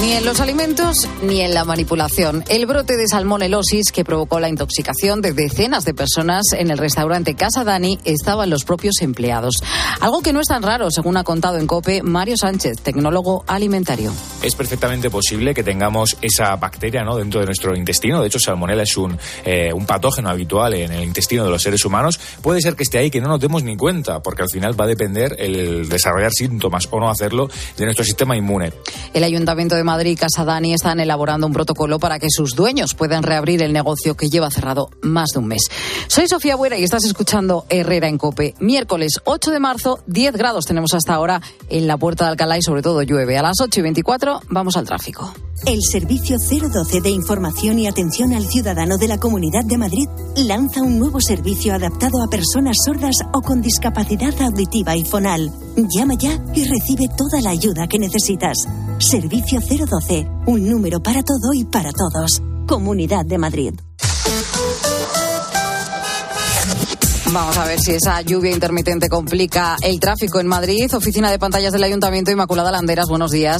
[0.00, 2.44] Ni en los alimentos ni en la manipulación.
[2.48, 7.34] El brote de salmonelosis que provocó la intoxicación de decenas de personas en el restaurante
[7.34, 9.54] Casa Dani estaba en los propios empleados.
[10.00, 14.12] Algo que no es tan raro, según ha contado en COPE Mario Sánchez, tecnólogo alimentario.
[14.42, 17.16] Es perfectamente posible que tengamos esa bacteria ¿no?
[17.16, 18.20] dentro de nuestro intestino.
[18.20, 21.84] De hecho, salmonela es un, eh, un patógeno habitual en el intestino de los seres
[21.84, 22.18] humanos.
[22.42, 24.86] Puede ser que esté ahí, que no nos demos ni cuenta, porque al final va
[24.86, 28.72] a depender el desarrollar síntomas o no hacerlo de nuestro sistema inmune.
[29.14, 32.94] El Ayuntamiento de Madrid y Casa Dani están elaborando un protocolo para que sus dueños
[32.94, 35.70] puedan reabrir el negocio que lleva cerrado más de un mes.
[36.08, 38.56] Soy Sofía Buera y estás escuchando Herrera en Cope.
[38.58, 42.62] Miércoles 8 de marzo, 10 grados tenemos hasta ahora en la puerta de Alcalá y
[42.62, 43.38] sobre todo llueve.
[43.38, 45.32] A las 8 y 24 centro, vamos al tráfico.
[45.66, 50.82] El Servicio 012 de Información y Atención al Ciudadano de la Comunidad de Madrid lanza
[50.82, 55.50] un nuevo servicio adaptado a personas sordas o con discapacidad auditiva y fonal.
[55.76, 58.58] Llama ya y recibe toda la ayuda que necesitas.
[58.98, 59.73] Servicio 012,
[60.46, 62.40] un número para todo y para todos.
[62.66, 63.74] Comunidad de Madrid.
[67.32, 70.94] Vamos a ver si esa lluvia intermitente complica el tráfico en Madrid.
[70.94, 73.58] Oficina de pantallas del Ayuntamiento, Inmaculada Landeras, buenos días.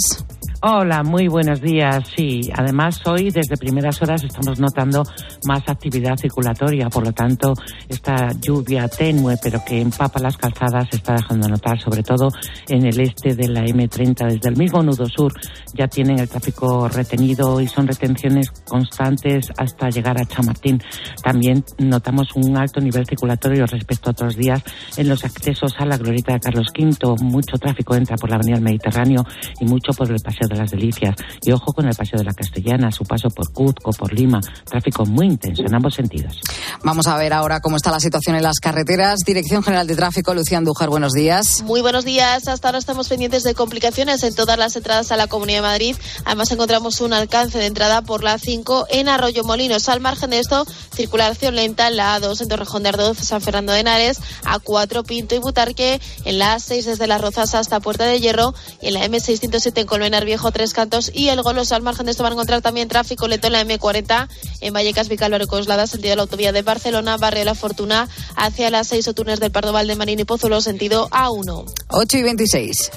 [0.66, 2.08] Hola, muy buenos días.
[2.16, 5.02] Sí, además hoy desde primeras horas estamos notando
[5.46, 7.52] más actividad circulatoria, por lo tanto
[7.86, 12.30] esta lluvia tenue pero que empapa las calzadas se está dejando notar, sobre todo
[12.66, 15.34] en el este de la M30, desde el mismo nudo sur
[15.74, 20.82] ya tienen el tráfico retenido y son retenciones constantes hasta llegar a Chamartín.
[21.22, 24.62] También notamos un alto nivel circulatorio respecto a otros días
[24.96, 27.22] en los accesos a la glorieta de Carlos V.
[27.22, 29.26] Mucho tráfico entra por la Avenida Mediterráneo
[29.60, 31.16] y mucho por el Paseo de las Delicias.
[31.42, 34.40] Y ojo con el Paseo de la Castellana, su paso por Cuzco, por Lima.
[34.64, 36.40] Tráfico muy intenso en ambos sentidos.
[36.82, 39.20] Vamos a ver ahora cómo está la situación en las carreteras.
[39.20, 41.62] Dirección General de Tráfico, Lucía Andújar, buenos días.
[41.62, 42.48] Muy buenos días.
[42.48, 45.96] Hasta ahora estamos pendientes de complicaciones en todas las entradas a la Comunidad de Madrid.
[46.24, 49.88] Además, encontramos un alcance de entrada por la 5 en Arroyo Molinos.
[49.88, 53.72] Al margen de esto, circulación lenta en la A2 en Torrejón de Ardoz, San Fernando
[53.72, 58.20] de Henares, A4 Pinto y Butarque, en la A6 desde Las Rozas hasta Puerta de
[58.20, 61.72] Hierro y en la M607 en Colmenar Viejo Tres Cantos y el Golos.
[61.72, 64.28] Al margen de esto van a encontrar también tráfico lento en la M40
[64.60, 68.70] en Vallecas, Vicálvaro Coslada, sentido de la autovía de Barcelona, Barrio de la Fortuna, hacia
[68.70, 71.64] las 6 o túneles del Pardo Valdemarín y Pozuelo, sentido A1.
[71.88, 72.90] 8 y 26.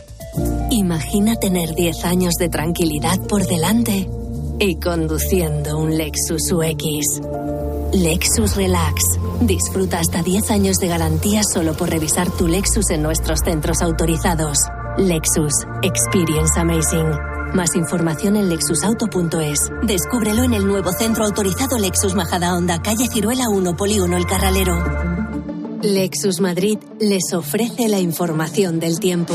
[0.71, 4.07] Imagina tener 10 años de tranquilidad por delante
[4.59, 7.21] y conduciendo un Lexus UX.
[7.93, 9.01] Lexus Relax.
[9.41, 14.57] Disfruta hasta 10 años de garantía solo por revisar tu Lexus en nuestros centros autorizados.
[14.97, 15.53] Lexus.
[15.83, 17.36] Experience Amazing.
[17.53, 19.71] Más información en lexusauto.es.
[19.83, 24.83] Descúbrelo en el nuevo centro autorizado Lexus Majadahonda, calle Ciruela 1, Polígono El Carralero.
[25.81, 29.33] Lexus Madrid les ofrece la información del tiempo.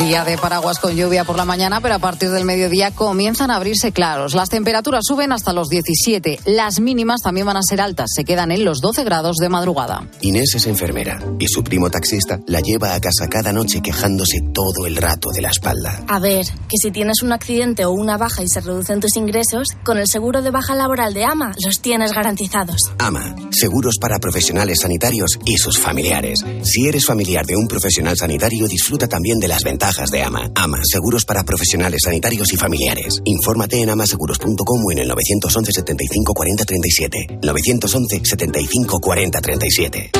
[0.00, 3.56] Día de paraguas con lluvia por la mañana, pero a partir del mediodía comienzan a
[3.56, 4.32] abrirse claros.
[4.32, 6.40] Las temperaturas suben hasta los 17.
[6.46, 8.08] Las mínimas también van a ser altas.
[8.16, 10.08] Se quedan en los 12 grados de madrugada.
[10.22, 14.86] Inés es enfermera y su primo taxista la lleva a casa cada noche quejándose todo
[14.86, 16.02] el rato de la espalda.
[16.08, 19.68] A ver, que si tienes un accidente o una baja y se reducen tus ingresos,
[19.84, 22.78] con el seguro de baja laboral de AMA los tienes garantizados.
[22.98, 26.42] AMA, seguros para profesionales sanitarios y sus familiares.
[26.62, 30.50] Si eres familiar de un profesional sanitario, disfruta también de las ventajas de AMA.
[30.54, 33.20] AMA, seguros para profesionales sanitarios y familiares.
[33.24, 37.38] Infórmate en amaseguros.com o en el 911 75 40 37.
[37.42, 40.10] 911 75 40 37.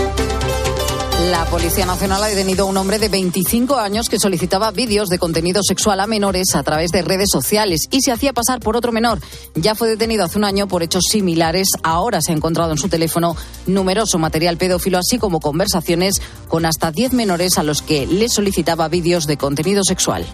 [1.29, 5.19] La Policía Nacional ha detenido a un hombre de 25 años que solicitaba vídeos de
[5.19, 8.91] contenido sexual a menores a través de redes sociales y se hacía pasar por otro
[8.91, 9.21] menor.
[9.55, 11.69] Ya fue detenido hace un año por hechos similares.
[11.83, 16.91] Ahora se ha encontrado en su teléfono numeroso material pedófilo, así como conversaciones con hasta
[16.91, 20.25] 10 menores a los que le solicitaba vídeos de contenido sexual.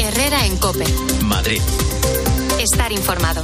[0.00, 0.84] Herrera en Cope.
[1.22, 1.60] Madrid.
[2.58, 3.40] Estar informado.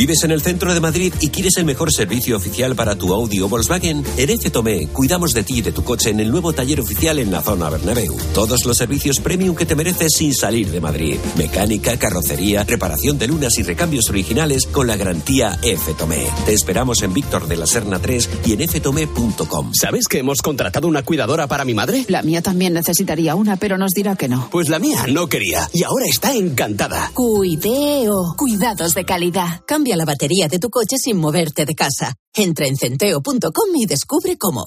[0.00, 3.42] ¿Vives en el centro de Madrid y quieres el mejor servicio oficial para tu Audi
[3.42, 4.02] o Volkswagen?
[4.16, 7.18] En F Tomé cuidamos de ti y de tu coche en el nuevo taller oficial
[7.18, 8.16] en la zona Bernabéu.
[8.32, 11.18] Todos los servicios premium que te mereces sin salir de Madrid.
[11.36, 16.26] Mecánica, carrocería, reparación de lunas y recambios originales con la garantía F Tomé.
[16.46, 19.72] Te esperamos en Víctor de la Serna 3 y en ftomé.com.
[19.74, 22.06] ¿Sabes que hemos contratado una cuidadora para mi madre?
[22.08, 24.48] La mía también necesitaría una, pero nos dirá que no.
[24.50, 27.10] Pues la mía no quería y ahora está encantada.
[27.12, 28.34] Cuideo.
[28.38, 29.60] Cuidados de calidad.
[29.66, 32.14] Cambia la batería de tu coche sin moverte de casa.
[32.34, 34.64] Entra en centeo.com y descubre cómo.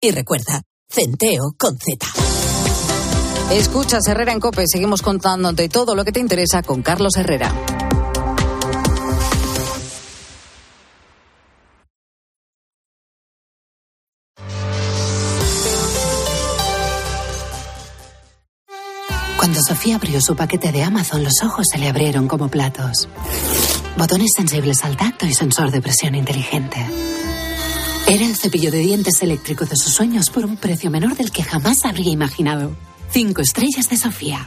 [0.00, 2.06] Y recuerda, Centeo con Z.
[3.50, 4.64] Escuchas Herrera en Cope.
[4.66, 7.75] Seguimos contándote todo lo que te interesa con Carlos Herrera.
[19.66, 23.08] Sofía abrió su paquete de Amazon, los ojos se le abrieron como platos.
[23.98, 26.86] Botones sensibles al tacto y sensor de presión inteligente.
[28.06, 31.42] Era el cepillo de dientes eléctrico de sus sueños por un precio menor del que
[31.42, 32.76] jamás habría imaginado.
[33.10, 34.46] Cinco estrellas de Sofía.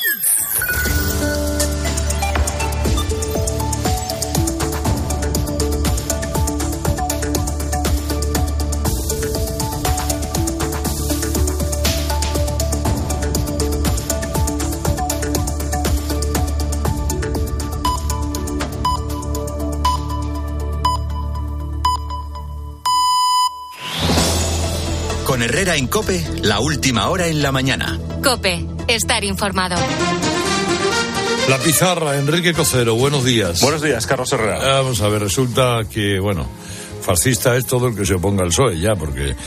[25.31, 27.97] Con Herrera en Cope, la última hora en la mañana.
[28.21, 29.77] Cope, estar informado.
[31.47, 33.61] La pizarra, Enrique Cocero, buenos días.
[33.61, 34.57] Buenos días, Carlos Herrera.
[34.57, 36.45] Vamos a ver, resulta que, bueno,
[37.01, 39.37] fascista es todo el que se oponga al PSOE ya, porque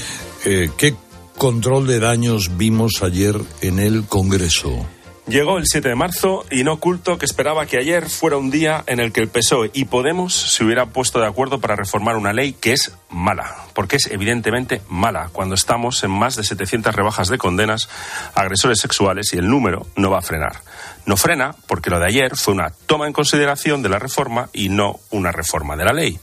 [0.47, 0.95] eh, ¿qué
[1.37, 4.87] control de daños vimos ayer en el Congreso?
[5.27, 8.85] Llegó el 7 de marzo y no oculto que esperaba que ayer fuera un día
[8.87, 12.35] en el que el PSOE y Podemos se hubieran puesto de acuerdo para reformar una
[12.35, 17.29] ley que es mala, porque es evidentemente mala cuando estamos en más de 700 rebajas
[17.29, 17.89] de condenas
[18.35, 20.61] a agresores sexuales y el número no va a frenar.
[21.07, 24.69] No frena porque lo de ayer fue una toma en consideración de la reforma y
[24.69, 26.19] no una reforma de la ley.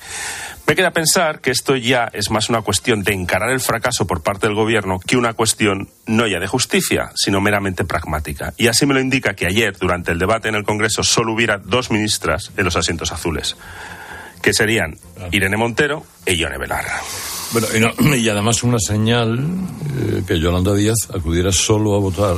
[0.71, 4.23] Me queda pensar que esto ya es más una cuestión de encarar el fracaso por
[4.23, 8.53] parte del gobierno que una cuestión no ya de justicia, sino meramente pragmática.
[8.55, 11.57] Y así me lo indica que ayer, durante el debate en el Congreso, solo hubiera
[11.57, 13.57] dos ministras en los asientos azules,
[14.41, 14.97] que serían
[15.33, 16.85] Irene Montero e Ione Belar.
[17.51, 22.37] Bueno, y, no- y además una señal eh, que Yolanda Díaz acudiera solo a votar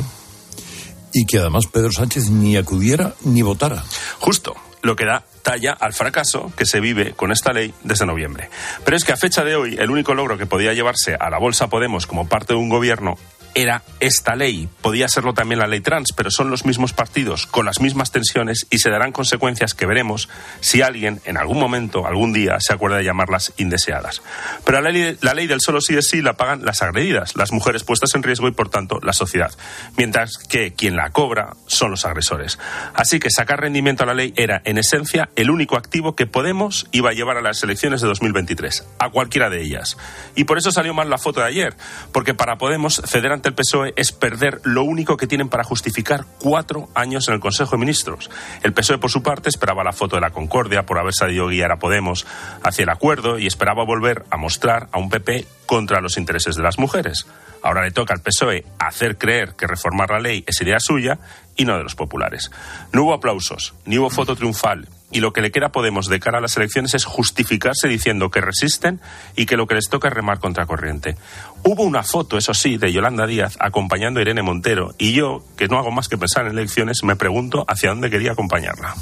[1.13, 3.83] y que además Pedro Sánchez ni acudiera ni votara.
[4.17, 8.49] Justo, lo que da talla al fracaso que se vive con esta ley desde noviembre.
[8.83, 11.37] Pero es que a fecha de hoy el único logro que podía llevarse a la
[11.37, 13.17] bolsa Podemos como parte de un gobierno
[13.55, 14.67] era esta ley.
[14.81, 18.67] Podía serlo también la ley trans, pero son los mismos partidos, con las mismas tensiones
[18.69, 22.97] y se darán consecuencias que veremos si alguien en algún momento, algún día, se acuerda
[22.97, 24.21] de llamarlas indeseadas.
[24.65, 27.51] Pero la ley, la ley del solo sí es sí la pagan las agredidas, las
[27.51, 29.51] mujeres puestas en riesgo y, por tanto, la sociedad.
[29.97, 32.59] Mientras que quien la cobra son los agresores.
[32.93, 36.87] Así que sacar rendimiento a la ley era, en esencia, el único activo que Podemos
[36.91, 39.97] iba a llevar a las elecciones de 2023, a cualquiera de ellas.
[40.35, 41.75] Y por eso salió mal la foto de ayer,
[42.11, 46.25] porque para Podemos ceder ante el PSOE es perder lo único que tienen para justificar
[46.39, 48.29] cuatro años en el Consejo de Ministros.
[48.61, 51.71] El PSOE, por su parte, esperaba la foto de la concordia por haber sabido guiar
[51.71, 52.25] a Podemos
[52.63, 56.63] hacia el acuerdo y esperaba volver a mostrar a un PP contra los intereses de
[56.63, 57.25] las mujeres.
[57.61, 61.19] Ahora le toca al PSOE hacer creer que reformar la ley es idea suya
[61.55, 62.51] y no de los populares.
[62.91, 66.19] No hubo aplausos, ni hubo foto triunfal, y lo que le queda a Podemos de
[66.19, 68.99] cara a las elecciones es justificarse diciendo que resisten
[69.35, 71.15] y que lo que les toca es remar contra corriente.
[71.63, 75.67] Hubo una foto, eso sí, de Yolanda Díaz acompañando a Irene Montero, y yo, que
[75.67, 78.95] no hago más que pensar en elecciones, me pregunto hacia dónde quería acompañarla.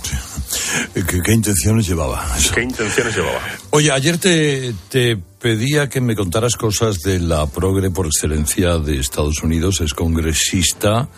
[0.96, 2.26] Eh, ¿Qué, qué intenciones llevaba?
[2.38, 2.54] eso?
[2.54, 3.40] ¿Qué intenciones llevaba?
[3.72, 9.00] Oye, ayer te, te pedía que me contaras cosas de la progre por excelencia de
[9.00, 11.10] Estados Unidos, es congresista.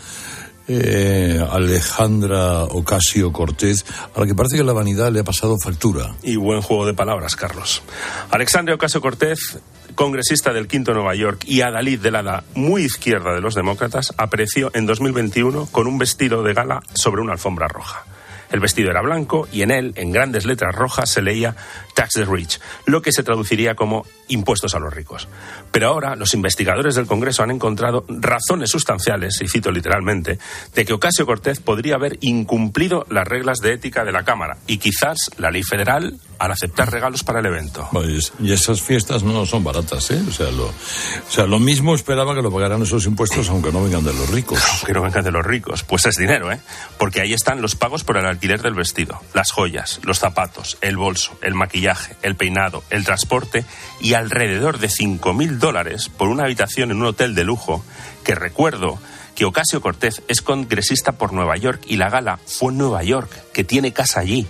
[0.67, 6.15] Eh, Alejandra Ocasio Cortez, a la que parece que la vanidad le ha pasado factura.
[6.23, 7.83] Y buen juego de palabras, Carlos.
[8.31, 9.59] Alexandria Ocasio Cortez,
[9.95, 14.71] congresista del Quinto Nueva York y adalid del ala muy izquierda de los demócratas, apareció
[14.73, 18.05] en 2021 con un vestido de gala sobre una alfombra roja.
[18.53, 21.55] El vestido era blanco y en él, en grandes letras rojas, se leía
[21.95, 25.27] Tax the Rich, lo que se traduciría como impuestos a los ricos.
[25.71, 30.37] Pero ahora los investigadores del Congreso han encontrado razones sustanciales, y cito literalmente,
[30.75, 34.77] de que Ocasio Cortez podría haber incumplido las reglas de ética de la Cámara y
[34.77, 37.87] quizás la ley federal al aceptar regalos para el evento.
[37.91, 40.21] Pues, y esas fiestas no son baratas, ¿eh?
[40.27, 43.83] O sea, lo, o sea, lo mismo esperaba que lo pagaran esos impuestos, aunque no
[43.83, 44.59] vengan de los ricos.
[44.85, 45.83] que no vengan de los ricos.
[45.83, 46.59] Pues es dinero, ¿eh?
[46.97, 50.97] Porque ahí están los pagos por el alquiler del vestido, las joyas, los zapatos, el
[50.97, 53.63] bolso, el maquillaje, el peinado, el transporte
[54.01, 57.83] y alrededor de 5.000 dólares por una habitación en un hotel de lujo
[58.25, 58.99] que recuerdo
[59.35, 63.31] que Ocasio Cortez es congresista por Nueva York y la gala fue en Nueva York,
[63.53, 64.45] que tiene casa allí.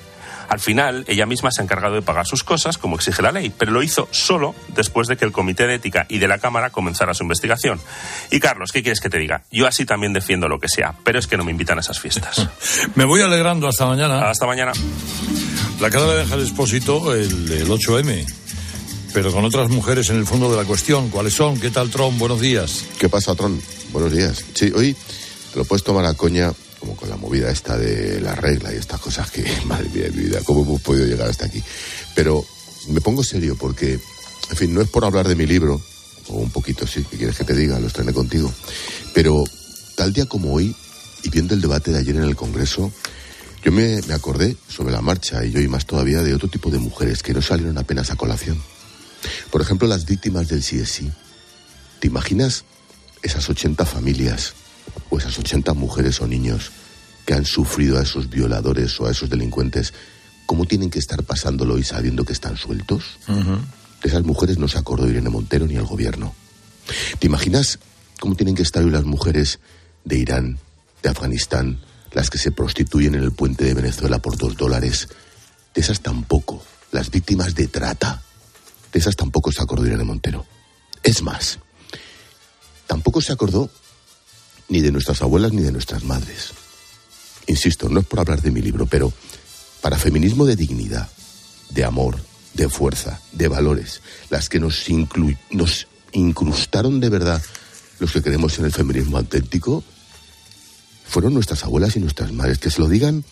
[0.54, 3.52] Al final, ella misma se ha encargado de pagar sus cosas, como exige la ley,
[3.58, 6.70] pero lo hizo solo después de que el Comité de Ética y de la Cámara
[6.70, 7.82] comenzara su investigación.
[8.30, 9.46] Y Carlos, ¿qué quieres que te diga?
[9.52, 12.00] Yo así también defiendo lo que sea, pero es que no me invitan a esas
[12.00, 12.48] fiestas.
[12.96, 14.30] Me voy alegrando hasta mañana.
[14.30, 14.74] Hasta mañana.
[15.82, 18.24] La cara de Ángel Expósito, el, el 8M.
[19.12, 21.10] Pero con otras mujeres en el fondo de la cuestión.
[21.10, 21.60] ¿Cuáles son?
[21.60, 22.20] ¿Qué tal, Tron?
[22.20, 22.86] Buenos días.
[23.00, 23.60] ¿Qué pasa, Tron?
[23.92, 24.46] Buenos días.
[24.54, 24.96] Sí, hoy
[25.52, 26.52] te lo puedes tomar a coña,
[26.84, 30.24] como con la movida esta de la regla y estas cosas que, madre mía mi
[30.24, 31.64] vida, ¿cómo hemos podido llegar hasta aquí?
[32.14, 32.46] Pero
[32.90, 33.94] me pongo serio porque,
[34.50, 35.82] en fin, no es por hablar de mi libro,
[36.28, 38.52] o un poquito sí, que quieres que te diga, lo estrené contigo,
[39.14, 39.46] pero
[39.96, 40.76] tal día como hoy,
[41.24, 42.92] y viendo el debate de ayer en el Congreso,
[43.64, 46.70] yo me, me acordé sobre la marcha, y yo y más todavía, de otro tipo
[46.70, 48.62] de mujeres que no salieron apenas a colación.
[49.52, 51.10] Por ejemplo, las víctimas del CSI.
[52.02, 52.66] ¿Te imaginas
[53.22, 54.54] esas 80 familias
[55.10, 56.72] o esas 80 mujeres o niños
[57.26, 59.94] que han sufrido a esos violadores o a esos delincuentes,
[60.46, 63.04] cómo tienen que estar pasándolo y sabiendo que están sueltos?
[63.28, 66.36] De esas mujeres no se acordó Irene Montero ni el gobierno.
[67.20, 67.80] ¿Te imaginas
[68.20, 69.60] cómo tienen que estar hoy las mujeres
[70.04, 70.60] de Irán,
[71.02, 71.80] de Afganistán,
[72.12, 75.08] las que se prostituyen en el puente de Venezuela por dos dólares?
[75.74, 76.64] De esas tampoco.
[76.92, 78.22] Las víctimas de trata.
[78.92, 80.46] De esas tampoco se acordó Irene Montero.
[81.02, 81.60] Es más,
[82.86, 83.70] tampoco se acordó
[84.70, 86.54] ni de nuestras abuelas ni de nuestras madres.
[87.48, 89.12] Insisto, no es por hablar de mi libro, pero
[89.82, 91.10] para feminismo de dignidad,
[91.70, 92.18] de amor,
[92.54, 94.86] de fuerza, de valores, las que nos,
[95.52, 97.42] nos incrustaron de verdad
[98.00, 99.84] los que creemos en el feminismo auténtico,
[101.06, 102.60] fueron nuestras abuelas y nuestras madres.
[102.60, 103.24] Que se lo digan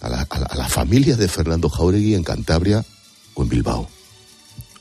[0.00, 2.84] a la, a la familia de Fernando Jauregui en Cantabria
[3.34, 3.88] o en Bilbao,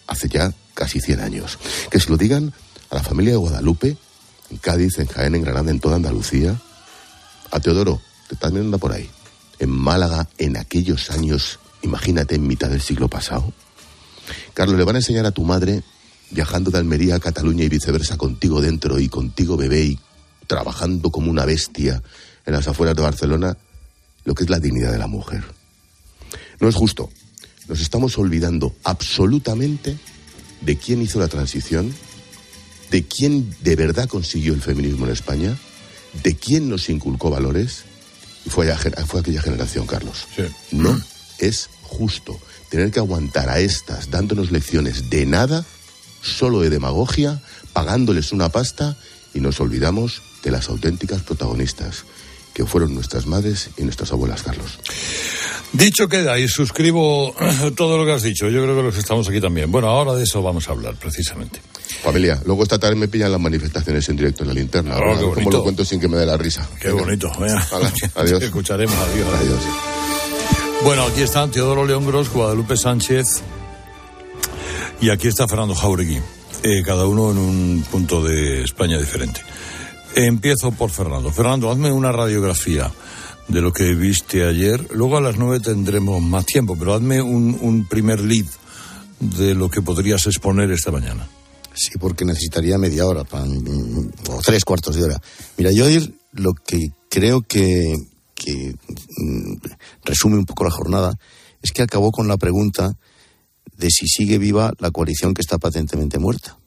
[0.08, 1.60] hace ya casi 100 años.
[1.90, 2.54] Que se lo digan
[2.90, 3.98] a la familia de Guadalupe,
[4.50, 6.60] en Cádiz, en Jaén, en Granada, en toda Andalucía.
[7.52, 8.02] A Teodoro,
[8.36, 9.10] también anda por ahí.
[9.60, 13.54] En Málaga, en aquellos años, imagínate, en mitad del siglo pasado.
[14.54, 15.84] Carlos, le van a enseñar a tu madre,
[16.32, 20.00] viajando de Almería a Cataluña y viceversa, contigo dentro y contigo bebé y
[20.48, 22.02] trabajando como una bestia
[22.46, 23.58] en las afueras de Barcelona,
[24.26, 25.44] lo que es la dignidad de la mujer.
[26.60, 27.10] No es justo.
[27.68, 29.98] Nos estamos olvidando absolutamente
[30.62, 31.94] de quién hizo la transición,
[32.92, 35.58] de quién de verdad consiguió el feminismo en España,
[36.24, 37.86] de quién nos inculcó valores,
[38.48, 38.74] fue,
[39.06, 40.28] fue aquella generación, Carlos.
[40.72, 41.00] No
[41.40, 42.40] es justo
[42.70, 45.66] tener que aguantar a estas dándonos lecciones de nada,
[46.22, 47.42] solo de demagogia,
[47.74, 48.98] pagándoles una pasta,
[49.34, 52.06] y nos olvidamos de las auténticas protagonistas,
[52.54, 54.80] que fueron nuestras madres y nuestras abuelas, Carlos.
[55.74, 57.34] Dicho queda, y suscribo
[57.76, 58.50] todo lo que has dicho.
[58.50, 59.72] Yo creo que los que estamos aquí también.
[59.72, 61.62] Bueno, ahora de eso vamos a hablar, precisamente.
[62.04, 64.98] Familia, luego esta tarde me pillan las manifestaciones en directo en la linterna.
[64.98, 66.68] Oh, ¿Cómo lo cuento sin que me dé la risa?
[66.80, 67.32] Qué bonito.
[68.16, 68.42] adiós.
[68.42, 68.96] escucharemos.
[68.96, 69.28] Adiós.
[69.40, 69.60] adiós.
[70.84, 73.42] Bueno, aquí están Teodoro León Gros, Guadalupe Sánchez
[75.00, 76.20] y aquí está Fernando Jauregui.
[76.64, 79.42] Eh, cada uno en un punto de España diferente.
[80.16, 81.32] Empiezo por Fernando.
[81.32, 82.92] Fernando, hazme una radiografía
[83.48, 84.88] de lo que viste ayer.
[84.94, 88.46] Luego a las nueve tendremos más tiempo, pero hazme un, primer lead
[89.20, 91.28] de lo que podrías exponer esta mañana.
[91.74, 95.22] Sí, porque necesitaría media hora o tres cuartos de hora.
[95.58, 97.96] Mira, yo ayer lo que creo que,
[98.36, 98.76] que
[99.18, 99.56] mm,
[100.04, 101.18] resume un poco la jornada
[101.62, 102.98] es que acabó con la pregunta
[103.78, 106.58] de si sigue viva la coalición que está patentemente muerta.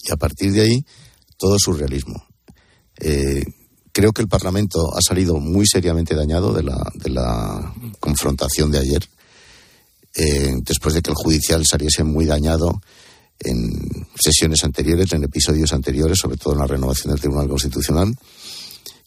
[0.00, 0.84] Y a partir de ahí,
[1.36, 2.24] todo surrealismo.
[3.00, 3.44] Eh,
[3.92, 8.78] creo que el Parlamento ha salido muy seriamente dañado de la, de la confrontación de
[8.78, 9.08] ayer,
[10.14, 12.80] eh, después de que el judicial saliese muy dañado
[13.40, 18.14] en sesiones anteriores, en episodios anteriores, sobre todo en la renovación del Tribunal Constitucional.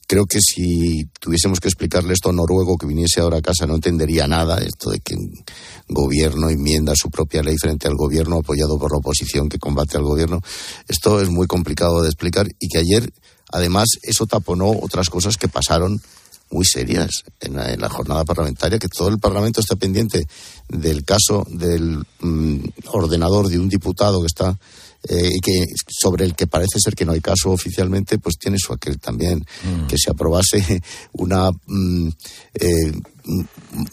[0.07, 3.75] Creo que si tuviésemos que explicarle esto a noruego que viniese ahora a casa no
[3.75, 5.43] entendería nada, esto de que un
[5.87, 10.03] gobierno enmienda su propia ley frente al gobierno apoyado por la oposición que combate al
[10.03, 10.41] gobierno.
[10.89, 13.09] Esto es muy complicado de explicar y que ayer
[13.51, 16.01] Además, eso taponó otras cosas que pasaron
[16.51, 20.27] muy serias en la, jornada parlamentaria, que todo el Parlamento está pendiente
[20.67, 24.57] del caso del mm, ordenador de un diputado que está
[25.07, 28.57] eh, y que sobre el que parece ser que no hay caso oficialmente, pues tiene
[28.59, 29.87] su aquel también mm.
[29.87, 30.81] que se aprobase
[31.13, 32.09] una mm,
[32.53, 32.91] eh,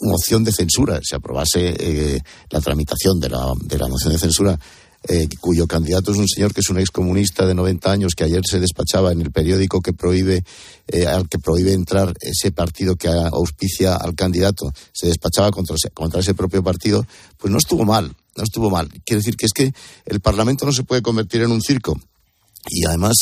[0.01, 4.59] moción de censura, se aprobase eh, la tramitación de la, de la moción de censura
[5.07, 8.41] eh, cuyo candidato es un señor que es un excomunista de 90 años que ayer
[8.45, 10.43] se despachaba en el periódico que prohíbe
[10.87, 16.19] eh, al que prohíbe entrar ese partido que auspicia al candidato, se despachaba contra, contra
[16.19, 17.05] ese propio partido,
[17.37, 18.89] pues no estuvo mal, no estuvo mal.
[19.05, 19.71] Quiere decir que es que
[20.05, 21.97] el Parlamento no se puede convertir en un circo
[22.67, 23.15] y además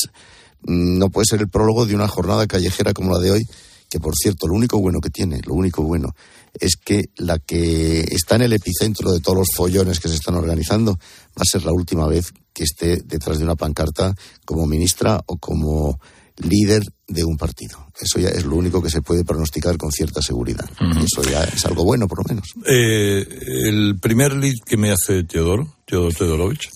[0.61, 3.45] mm, no puede ser el prólogo de una jornada callejera como la de hoy,
[3.89, 6.15] que por cierto, lo único bueno que tiene, lo único bueno
[6.59, 10.35] es que la que está en el epicentro de todos los follones que se están
[10.35, 15.21] organizando va a ser la última vez que esté detrás de una pancarta como ministra
[15.25, 15.99] o como
[16.37, 17.87] líder de un partido.
[17.99, 20.69] Eso ya es lo único que se puede pronosticar con cierta seguridad.
[21.03, 22.53] Eso ya es algo bueno, por lo menos.
[22.65, 23.25] Eh,
[23.67, 26.69] el primer lead que me hace Teodoro, Teodoro Teodorovich,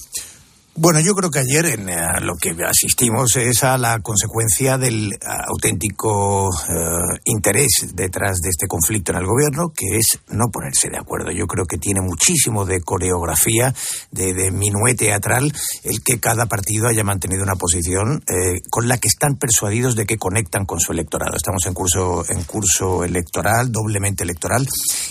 [0.81, 5.13] bueno, yo creo que ayer en eh, lo que asistimos es a la consecuencia del
[5.13, 5.17] eh,
[5.47, 10.97] auténtico eh, interés detrás de este conflicto en el gobierno, que es no ponerse de
[10.97, 11.29] acuerdo.
[11.29, 13.75] Yo creo que tiene muchísimo de coreografía,
[14.09, 15.53] de, de minué teatral,
[15.83, 18.23] el que cada partido haya mantenido una posición
[18.71, 21.35] con la que están persuadidos de que conectan con su electorado.
[21.35, 24.67] Estamos en curso, en curso electoral, doblemente electoral,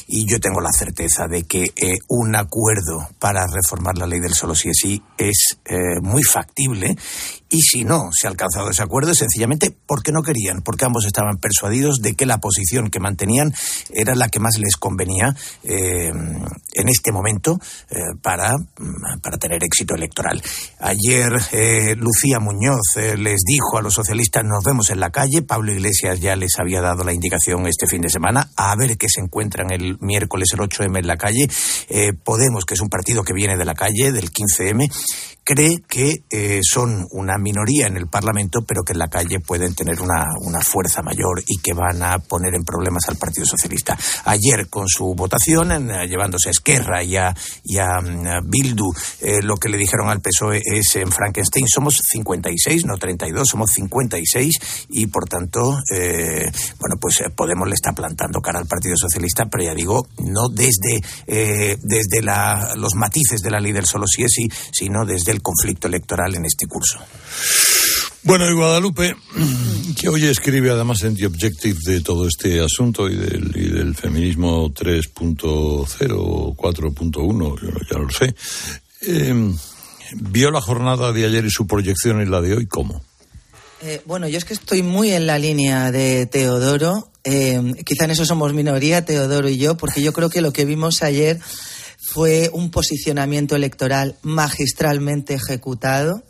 [0.09, 1.71] y yo tengo la certeza de que
[2.09, 6.97] un acuerdo para reformar la ley del solo sí es sí es eh, muy factible
[7.51, 11.39] y si no se ha alcanzado ese acuerdo sencillamente porque no querían, porque ambos estaban
[11.39, 13.53] persuadidos de que la posición que mantenían
[13.93, 15.35] era la que más les convenía
[15.65, 17.59] eh, en este momento
[17.91, 20.41] eh, para, mm, para tener éxito electoral.
[20.79, 21.33] Ayer
[21.97, 26.37] Lucía Muñoz les dijo a los socialistas nos vemos en la calle, Pablo Iglesias ya
[26.37, 29.99] les había dado la indicación este fin de semana a ver qué se encuentran el
[30.01, 31.49] miércoles el 8M en la calle.
[32.25, 34.89] Podemos, que es un partido que viene de la calle, del 15M,
[35.45, 39.75] cree que eh, son una minoría en el Parlamento, pero que en la calle pueden
[39.75, 43.99] tener una, una, fuerza mayor y que van a poner en problemas al Partido Socialista.
[44.25, 47.35] Ayer, con su votación, en, llevándose a Esquerra y a,
[47.65, 48.93] y mm, Bildu,
[49.43, 54.87] lo que le dijeron al PSOE es en Frankenstein, somos 56, no 32, somos 56
[54.91, 55.79] y, por tanto,
[56.79, 61.01] bueno, pues Podemos le está plantando cara al Partido Socialista, pero ya digo, no desde,
[61.27, 65.43] desde la, los matices de la ley del solo sí es sí, sino desde el
[65.43, 66.99] conflicto electoral en este curso.
[68.23, 69.17] Bueno, y Guadalupe,
[69.99, 73.95] que hoy escribe además en The Objective de todo este asunto y del, y del
[73.95, 78.35] feminismo 3.0 o 4.1, yo ya lo sé,
[79.03, 79.55] eh,
[80.17, 83.03] ¿vio la jornada de ayer y su proyección en la de hoy cómo?
[83.83, 87.09] Eh, bueno, yo es que estoy muy en la línea de Teodoro.
[87.25, 90.67] Eh, quizá en eso somos minoría, Teodoro y yo, porque yo creo que lo que
[90.67, 91.41] vimos ayer
[92.13, 96.25] fue un posicionamiento electoral magistralmente ejecutado.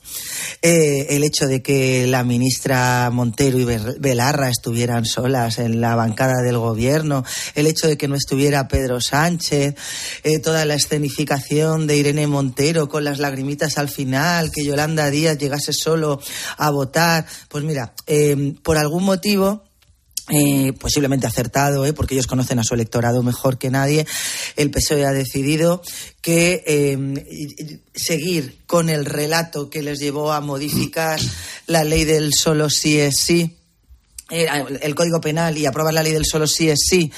[0.60, 6.42] Eh, el hecho de que la ministra Montero y Belarra estuvieran solas en la bancada
[6.42, 7.24] del gobierno,
[7.54, 9.74] el hecho de que no estuviera Pedro Sánchez,
[10.22, 15.38] eh, toda la escenificación de Irene Montero con las lagrimitas al final, que Yolanda Díaz
[15.38, 16.20] llegase solo
[16.58, 19.69] a votar, pues mira, eh, por algún motivo
[20.30, 21.92] eh, posiblemente acertado, ¿eh?
[21.92, 24.06] porque ellos conocen a su electorado mejor que nadie,
[24.56, 25.82] el PSOE ha decidido
[26.20, 31.20] que eh, seguir con el relato que les llevó a modificar
[31.66, 33.59] la ley del solo sí es sí
[34.30, 37.12] el Código Penal y aprobar la ley del solo sí es sí,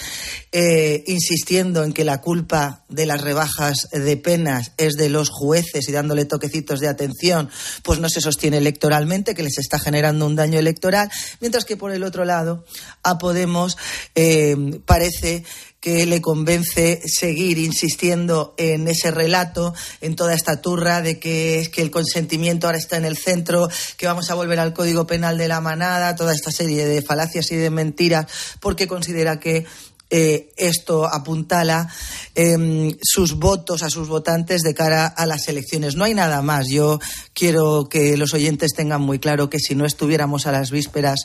[0.51, 5.89] eh, insistiendo en que la culpa de las rebajas de penas es de los jueces
[5.89, 7.51] y dándole toquecitos de atención,
[7.83, 11.11] pues no se sostiene electoralmente, que les está generando un daño electoral,
[11.41, 12.65] mientras que por el otro lado
[13.03, 13.77] a Podemos
[14.15, 15.45] eh, parece
[15.83, 21.83] que le convence seguir insistiendo en ese relato, en toda esta turra de que que
[21.83, 25.49] el consentimiento ahora está en el centro, que vamos a volver al Código Penal de
[25.49, 28.27] la manada, toda esta serie de falacias y de mentiras,
[28.61, 29.67] porque considera que
[30.15, 31.89] eh, esto apuntala
[32.35, 35.97] em, sus votos a sus votantes de cara a las elecciones.
[35.97, 36.69] No hay nada más.
[36.69, 37.01] Yo
[37.33, 41.21] quiero que los oyentes tengan muy claro que si no estuviéramos a las vísperas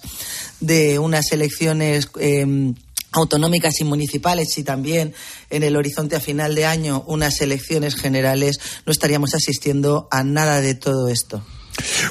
[0.62, 2.76] de unas elecciones em,
[3.18, 5.14] autonómicas y municipales y también
[5.50, 10.62] en el horizonte a final de año unas elecciones generales, no estaríamos asistiendo a nada
[10.62, 11.44] de todo esto.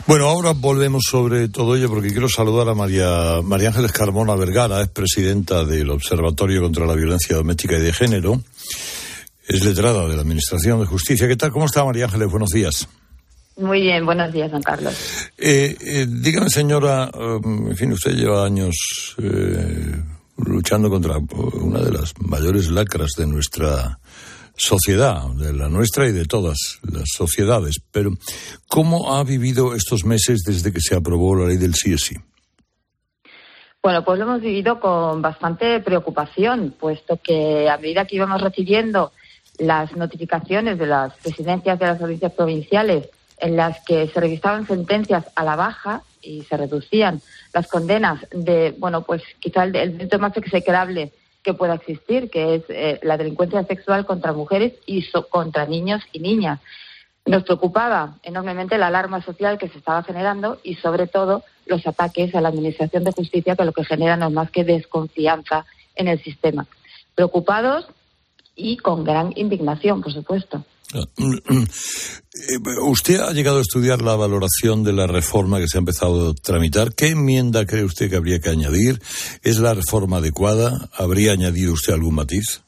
[0.07, 4.81] Bueno, ahora volvemos sobre todo ello porque quiero saludar a María, María Ángeles Carmona Vergara,
[4.81, 8.41] es presidenta del Observatorio contra la Violencia Doméstica y de Género,
[9.49, 11.27] es letrada de la Administración de Justicia.
[11.29, 11.51] ¿Qué tal?
[11.51, 12.31] ¿Cómo está María Ángeles?
[12.31, 12.89] Buenos días.
[13.57, 14.95] Muy bien, buenos días, don Carlos.
[15.39, 19.95] Eh, eh, dígame, señora, um, en fin, usted lleva años eh,
[20.37, 23.99] luchando contra una de las mayores lacras de nuestra
[24.57, 27.81] sociedad, de la nuestra y de todas las sociedades.
[27.91, 28.13] Pero,
[28.69, 32.17] ¿cómo ha vivido estos meses desde que se aprobó la ley del CSI?
[33.83, 39.13] Bueno, pues lo hemos vivido con bastante preocupación, puesto que a medida que íbamos recibiendo
[39.59, 43.09] las notificaciones de las presidencias de las audiencias provinciales
[43.39, 47.21] en las que se revisaban sentencias a la baja y se reducían
[47.55, 51.13] las condenas de, bueno, pues quizá el, delito más execrable
[51.43, 56.19] que pueda existir, que es eh, la delincuencia sexual contra mujeres y contra niños y
[56.19, 56.61] niñas.
[57.25, 62.35] Nos preocupaba enormemente la alarma social que se estaba generando y, sobre todo, los ataques
[62.35, 66.09] a la Administración de Justicia, que lo que generan no es más que desconfianza en
[66.09, 66.67] el sistema.
[67.15, 67.89] Preocupados
[68.55, 70.65] y con gran indignación, por supuesto.
[70.95, 76.31] Eh, usted ha llegado a estudiar la valoración de la reforma que se ha empezado
[76.31, 76.95] a tramitar.
[76.95, 79.01] ¿Qué enmienda cree usted que habría que añadir?
[79.43, 80.89] ¿Es la reforma adecuada?
[80.97, 82.63] ¿Habría añadido usted algún matiz?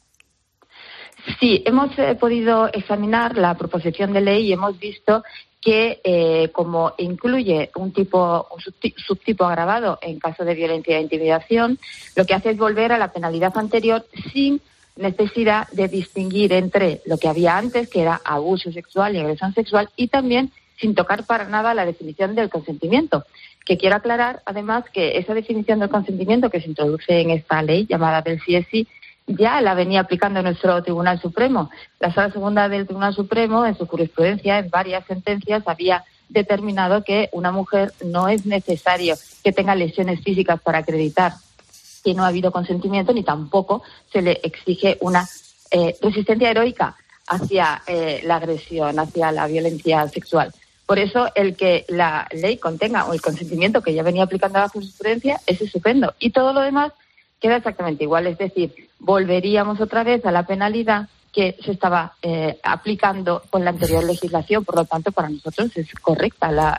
[1.38, 5.22] Sí, hemos eh, podido examinar la proposición de ley y hemos visto
[5.60, 11.78] que eh, como incluye un tipo un subtipo agravado en caso de violencia e intimidación,
[12.16, 14.60] lo que hace es volver a la penalidad anterior sin
[14.98, 19.88] necesidad de distinguir entre lo que había antes, que era abuso sexual y agresión sexual,
[19.96, 23.24] y también sin tocar para nada la definición del consentimiento.
[23.64, 27.86] Que quiero aclarar, además, que esa definición del consentimiento que se introduce en esta ley
[27.86, 28.86] llamada del CSI
[29.26, 31.70] ya la venía aplicando nuestro Tribunal Supremo.
[32.00, 37.28] La Sala Segunda del Tribunal Supremo, en su jurisprudencia, en varias sentencias, había determinado que
[37.32, 41.32] una mujer no es necesario que tenga lesiones físicas para acreditar
[42.08, 45.28] que no ha habido consentimiento ni tampoco se le exige una
[45.70, 46.96] eh, resistencia heroica
[47.26, 50.50] hacia eh, la agresión, hacia la violencia sexual.
[50.86, 54.70] Por eso, el que la ley contenga o el consentimiento que ya venía aplicando la
[54.70, 56.14] jurisprudencia es estupendo.
[56.18, 56.92] Y todo lo demás
[57.42, 58.26] queda exactamente igual.
[58.26, 63.70] Es decir, volveríamos otra vez a la penalidad que se estaba eh, aplicando con la
[63.70, 64.64] anterior legislación.
[64.64, 66.76] Por lo tanto, para nosotros es correcta la,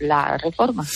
[0.00, 0.86] la, reforma.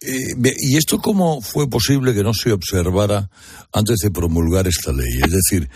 [0.00, 3.28] Eh, ¿Y esto cómo fue posible que no se observara
[3.74, 5.20] antes de promulgar esta ley?
[5.22, 5.68] Es decir,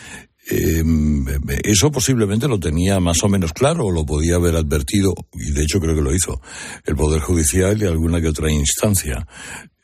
[0.48, 1.26] em,
[1.62, 5.64] eso posiblemente lo tenía más o menos claro o lo podía haber advertido, y de
[5.64, 6.40] hecho creo que lo hizo,
[6.86, 9.26] el Poder Judicial y alguna que otra instancia.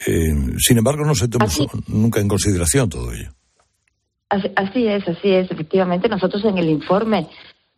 [0.06, 1.46] Em, sin embargo, no se tomó
[1.88, 3.34] nunca en consideración todo ello.
[4.56, 5.50] Así es, así es.
[5.50, 7.26] Efectivamente, nosotros en el informe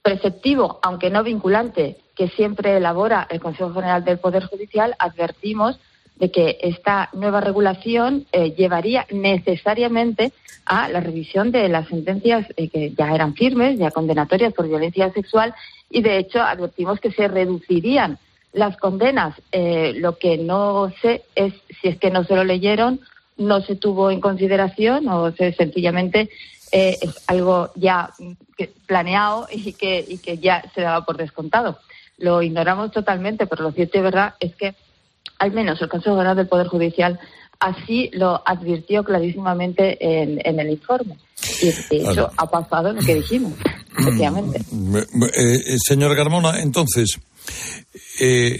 [0.02, 5.80] preceptivo, aunque no vinculante, que siempre elabora el Consejo General del Poder Judicial, advertimos
[6.14, 10.32] de que esta nueva regulación eh, llevaría necesariamente
[10.64, 15.12] a la revisión de las sentencias eh, que ya eran firmes, ya condenatorias por violencia
[15.12, 15.52] sexual,
[15.90, 18.18] y de hecho advertimos que se reducirían
[18.52, 19.34] las condenas.
[19.50, 23.00] Eh, lo que no sé es si es que no se lo leyeron
[23.36, 26.30] no se tuvo en consideración o se, sencillamente
[26.72, 28.10] eh, es algo ya
[28.86, 31.78] planeado y que, y que ya se daba por descontado.
[32.18, 34.74] Lo ignoramos totalmente, pero lo cierto y verdad es que
[35.38, 37.18] al menos el Consejo General del Poder Judicial
[37.60, 41.16] así lo advirtió clarísimamente en, el informe.
[41.62, 43.52] Y hecho ha pasado lo que dijimos,
[43.98, 44.60] efectivamente.
[44.70, 45.00] Mm, eh,
[45.34, 47.18] eh, señora Carmona, entonces,
[48.20, 48.58] eh,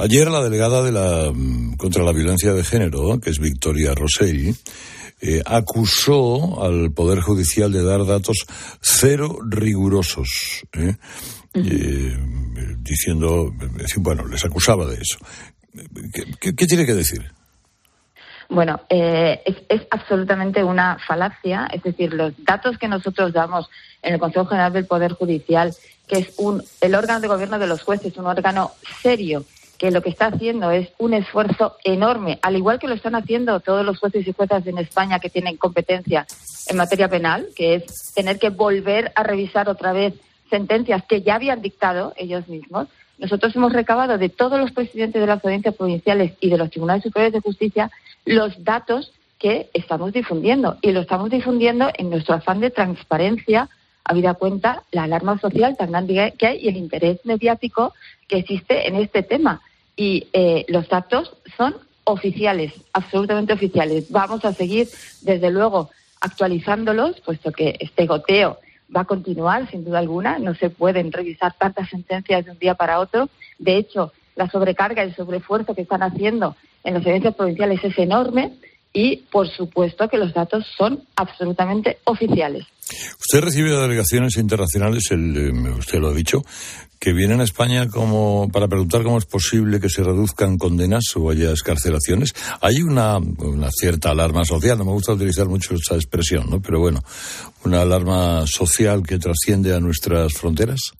[0.00, 4.54] ayer la delegada de la mm, contra la violencia de género, que es Victoria Rosell,
[5.20, 8.46] eh, acusó al Poder Judicial de dar datos
[8.80, 10.96] cero rigurosos, ¿eh?
[12.78, 13.52] diciendo,
[13.98, 15.18] bueno, les acusaba de eso.
[16.40, 17.30] ¿Qué, tiene que decir?
[18.48, 23.68] Bueno, es, es, absolutamente una falacia, es decir, los datos que nosotros damos
[24.02, 25.74] en el Consejo General del Poder Judicial
[26.06, 29.44] que es un, el órgano de gobierno de los jueces, un órgano serio,
[29.78, 33.60] que lo que está haciendo es un esfuerzo enorme, al igual que lo están haciendo
[33.60, 36.26] todos los jueces y juezas en España que tienen competencia
[36.68, 40.14] en materia penal, que es tener que volver a revisar otra vez
[40.50, 42.88] sentencias que ya habían dictado ellos mismos.
[43.18, 47.02] Nosotros hemos recabado de todos los presidentes de las audiencias provinciales y de los tribunales
[47.02, 47.90] superiores de justicia
[48.24, 53.68] los datos que estamos difundiendo y lo estamos difundiendo en nuestro afán de transparencia
[54.04, 57.94] habida cuenta la alarma social tan grande que hay y el interés mediático
[58.28, 59.62] que existe en este tema.
[59.96, 64.10] Y eh, los datos son oficiales, absolutamente oficiales.
[64.10, 64.88] Vamos a seguir,
[65.22, 65.90] desde luego,
[66.20, 68.58] actualizándolos, puesto que este goteo
[68.94, 70.38] va a continuar, sin duda alguna.
[70.38, 73.28] No se pueden revisar tantas sentencias de un día para otro.
[73.58, 77.98] De hecho, la sobrecarga y el sobreesfuerzo que están haciendo en las audiencias provinciales es
[77.98, 78.52] enorme
[78.92, 82.66] y, por supuesto, que los datos son absolutamente oficiales.
[83.20, 86.44] Usted recibe delegaciones internacionales, el, eh, usted lo ha dicho,
[86.98, 91.30] que vienen a España como para preguntar cómo es posible que se reduzcan condenas o
[91.30, 92.34] haya escarcelaciones.
[92.60, 96.62] Hay una, una cierta alarma social, no me gusta utilizar mucho esa expresión, ¿no?
[96.62, 97.00] Pero bueno,
[97.64, 100.92] una alarma social que trasciende a nuestras fronteras.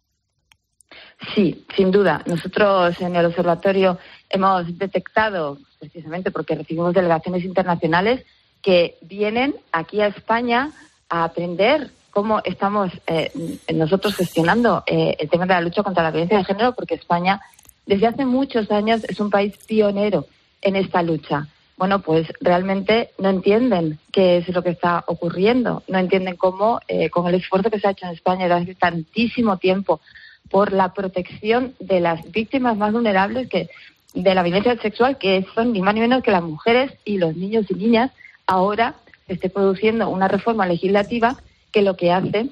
[1.35, 2.23] Sí, sin duda.
[2.27, 8.25] Nosotros en el observatorio hemos detectado, precisamente porque recibimos delegaciones internacionales,
[8.63, 10.71] que vienen aquí a España
[11.09, 13.33] a aprender cómo estamos eh,
[13.75, 17.41] nosotros gestionando eh, el tema de la lucha contra la violencia de género, porque España
[17.87, 20.27] desde hace muchos años es un país pionero
[20.63, 21.49] en esta lucha.
[21.77, 27.11] Bueno, pues realmente no entienden qué es lo que está ocurriendo, no entienden cómo, eh,
[27.11, 30.01] con el esfuerzo que se ha hecho en España desde hace tantísimo tiempo
[30.49, 33.69] por la protección de las víctimas más vulnerables que
[34.15, 37.35] de la violencia sexual, que son ni más ni menos que las mujeres y los
[37.35, 38.13] niños y niñas,
[38.47, 38.95] ahora
[39.27, 41.37] se esté produciendo una reforma legislativa
[41.73, 42.49] que lo que hace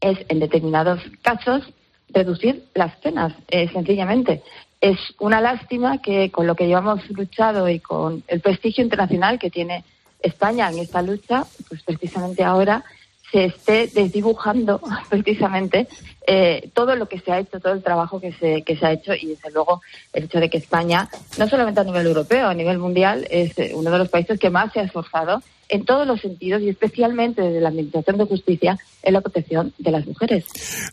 [0.00, 1.72] es, en determinados casos,
[2.08, 4.42] reducir las penas, eh, sencillamente.
[4.80, 9.50] Es una lástima que con lo que llevamos luchado y con el prestigio internacional que
[9.50, 9.84] tiene
[10.20, 12.84] España en esta lucha, pues precisamente ahora
[13.30, 15.88] se esté desdibujando precisamente
[16.26, 18.92] eh, todo lo que se ha hecho, todo el trabajo que se, que se ha
[18.92, 19.80] hecho y desde luego
[20.12, 23.90] el hecho de que España, no solamente a nivel europeo, a nivel mundial, es uno
[23.90, 25.42] de los países que más se ha esforzado
[25.72, 29.90] en todos los sentidos y especialmente desde la Administración de Justicia en la protección de
[29.90, 30.44] las mujeres.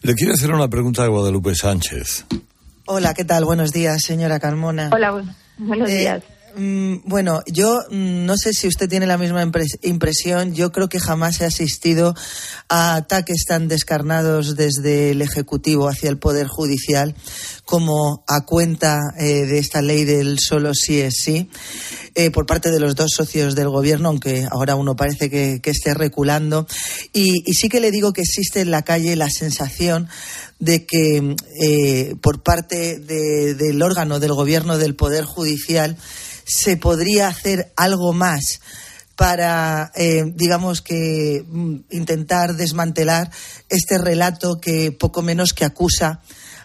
[0.02, 2.26] Le quiero hacer una pregunta a Guadalupe Sánchez.
[2.86, 3.44] Hola, ¿qué tal?
[3.44, 4.90] Buenos días, señora Carmona.
[4.94, 5.22] Hola,
[5.58, 6.24] buenos eh, días.
[6.56, 9.44] Mm, bueno, yo mm, no sé si usted tiene la misma
[9.82, 10.54] impresión.
[10.54, 12.16] Yo creo que jamás he asistido
[12.68, 17.16] a ataques tan descarnados desde el Ejecutivo hacia el Poder Judicial
[17.66, 21.50] como a cuenta eh, de esta ley del solo sí es sí
[22.16, 25.94] eh, por parte de los dos socios del Gobierno, aunque ahora uno parece que, esté
[25.94, 26.68] reculando.
[27.14, 30.10] Y, sí que le digo que existe en la calle la sensación
[30.58, 35.96] de que eh, por parte del órgano del Gobierno del Poder Judicial
[36.50, 38.60] se podría hacer algo más
[39.16, 43.30] para, eh, digamos que, mm, intentar desmantelar
[43.70, 46.22] este relato que poco menos que acusa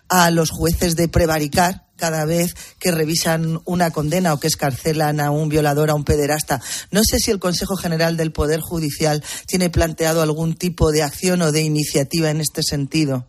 [0.08, 5.30] a los jueces de prevaricar cada vez que revisan una condena o que escarcelan a
[5.30, 6.60] un violador, a un pederasta.
[6.90, 11.42] No sé si el Consejo General del Poder Judicial tiene planteado algún tipo de acción
[11.42, 13.26] o de iniciativa en este sentido.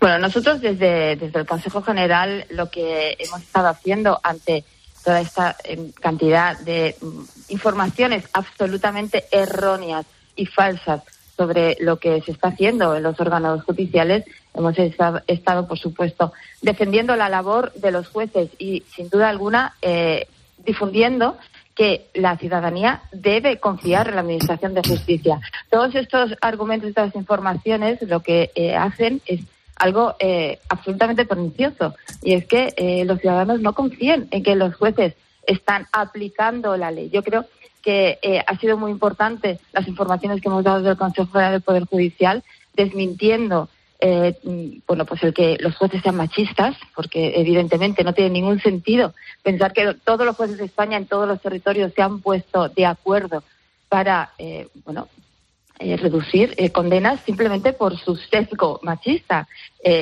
[0.00, 4.64] Bueno, nosotros desde, desde el Consejo General lo que hemos estado haciendo ante
[5.08, 10.04] toda esta em, cantidad de mm, informaciones absolutamente erróneas
[10.36, 11.00] y falsas
[11.34, 14.26] sobre lo que se está haciendo en los órganos judiciales.
[14.52, 20.26] Hemos estado, por supuesto, defendiendo la labor de los jueces y, sin duda alguna, eh,
[20.58, 21.38] difundiendo
[21.74, 25.40] que la ciudadanía debe confiar en la Administración de Justicia.
[25.70, 29.40] Todos estos argumentos, estas informaciones, lo que eh, hacen es
[29.78, 35.14] algo eh, absolutamente pernicioso, y es que los ciudadanos no confíen en que los jueces
[35.46, 37.10] están aplicando la ley.
[37.10, 37.46] Yo creo
[37.82, 41.62] que eh, ha sido muy importante las informaciones que hemos dado del Consejo Federal del
[41.62, 43.68] Poder Judicial, desmintiendo
[44.00, 44.36] eh,
[44.86, 49.12] bueno, pues el que los jueces sean machistas, porque evidentemente no tiene ningún sentido
[49.42, 52.86] pensar que todos los jueces de España en todos los territorios se han puesto de
[52.86, 53.42] acuerdo
[53.88, 55.08] para, eh, bueno,
[55.78, 59.48] reducir condenas simplemente por su sesgo machista.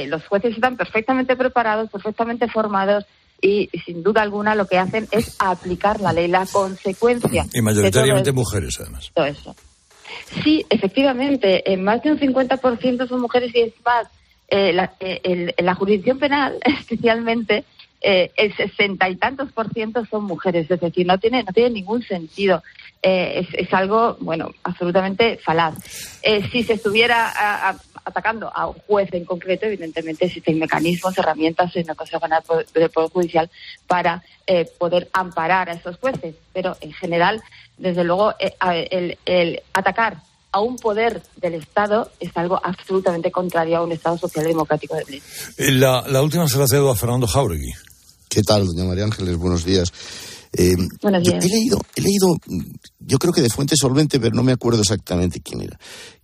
[0.06, 3.04] los jueces están perfectamente preparados, perfectamente formados,
[3.40, 7.46] y sin duda alguna lo que hacen es aplicar la ley, la consecuencia.
[7.52, 9.10] Y mayoritariamente mujeres, además.
[9.14, 9.54] Todo eso.
[10.42, 14.08] Sí, efectivamente, en más de un 50% son mujeres y es más,
[14.48, 17.64] eh, la, eh, la jurisdicción penal, especialmente,
[18.00, 21.70] eh, el sesenta y tantos por ciento son mujeres, es decir, no tiene, no tiene
[21.70, 22.62] ningún sentido.
[23.08, 25.76] Eh, es, algo, bueno, absolutamente falaz.
[26.24, 31.88] Eh, si se estuviera atacando a un juez en concreto, evidentemente existen mecanismos, herramientas en
[31.88, 32.42] el Consejo General
[32.74, 33.48] del Poder Judicial
[33.86, 34.24] para
[34.80, 36.34] poder amparar a esos jueces.
[36.52, 37.40] Pero en general,
[37.78, 38.34] desde luego,
[38.90, 40.16] el, el atacar
[40.50, 44.96] a un poder del Estado es algo absolutamente contrario a un Estado social y democrático
[44.96, 45.26] de derecho.
[45.58, 47.72] La, la última se la cedo a Fernando Jauregui.
[48.28, 49.36] ¿Qué tal, doña María Ángeles?
[49.36, 49.92] Buenos días.
[50.58, 52.38] Eh, he leído, he leído,
[52.98, 55.78] yo creo que de fuente solvente, pero no me acuerdo exactamente quién era,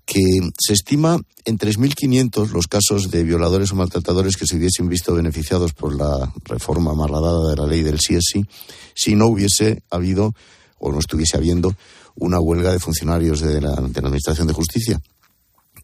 [0.07, 0.22] que
[0.59, 5.74] se estima en 3.500 los casos de violadores o maltratadores que se hubiesen visto beneficiados
[5.74, 8.47] por la reforma malhadada de la ley del CSI
[8.95, 10.35] si no hubiese habido
[10.78, 11.74] o no estuviese habiendo
[12.14, 15.01] una huelga de funcionarios de la, de la Administración de Justicia.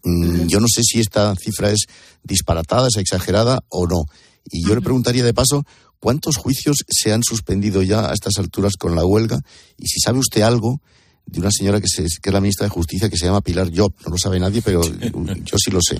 [0.03, 1.85] Mm, yo no sé si esta cifra es
[2.23, 4.05] disparatada, es exagerada o no.
[4.51, 5.63] Y yo le preguntaría de paso
[5.99, 9.39] ¿Cuántos juicios se han suspendido ya a estas alturas con la huelga?
[9.77, 10.79] Y si sabe usted algo
[11.25, 14.11] de una señora que, es la ministra de Justicia que se llama Pilar Job, no
[14.11, 14.81] lo sabe nadie, pero
[15.43, 15.99] yo sí lo sé.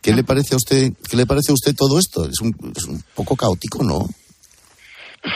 [0.00, 2.28] ¿Qué le parece a usted, qué le parece a usted todo esto?
[2.28, 4.08] Es un, es un poco caótico, ¿no?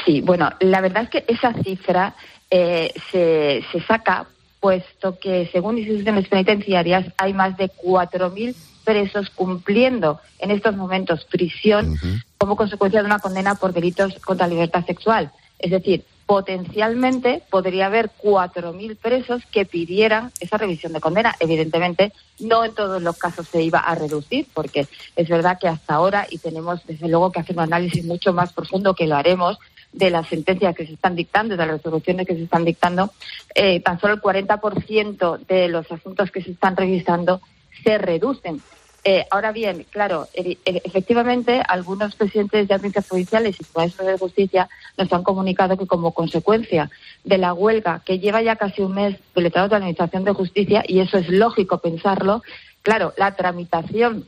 [0.05, 2.15] Sí, bueno, la verdad es que esa cifra
[2.51, 4.29] eh, se, se saca
[4.61, 8.55] puesto que según instituciones penitenciarias hay más de 4.000
[8.85, 11.99] presos cumpliendo en estos momentos prisión
[12.43, 15.31] como consecuencia de una condena por delitos contra la libertad sexual.
[15.61, 21.37] Es decir, potencialmente podría haber 4.000 presos que pidieran esa revisión de condena.
[21.39, 25.95] Evidentemente, no en todos los casos se iba a reducir, porque es verdad que hasta
[25.95, 29.57] ahora, y tenemos desde luego que hacer un análisis mucho más profundo que lo haremos,
[29.93, 33.13] de las sentencias que se están dictando, de las resoluciones que se están dictando,
[33.55, 37.41] eh, tan solo el 40% de los asuntos que se están revisando
[37.85, 38.61] se reducen.
[39.05, 45.13] Eh, ahora bien, claro, efectivamente, algunos presidentes de agencias provinciales y maestros de justicia nos
[45.13, 46.89] han comunicado que como consecuencia
[47.25, 50.33] de la huelga que lleva ya casi un mes del letrado de la Administración de
[50.33, 52.43] Justicia, y eso es lógico pensarlo,
[52.83, 54.25] claro, la tramitación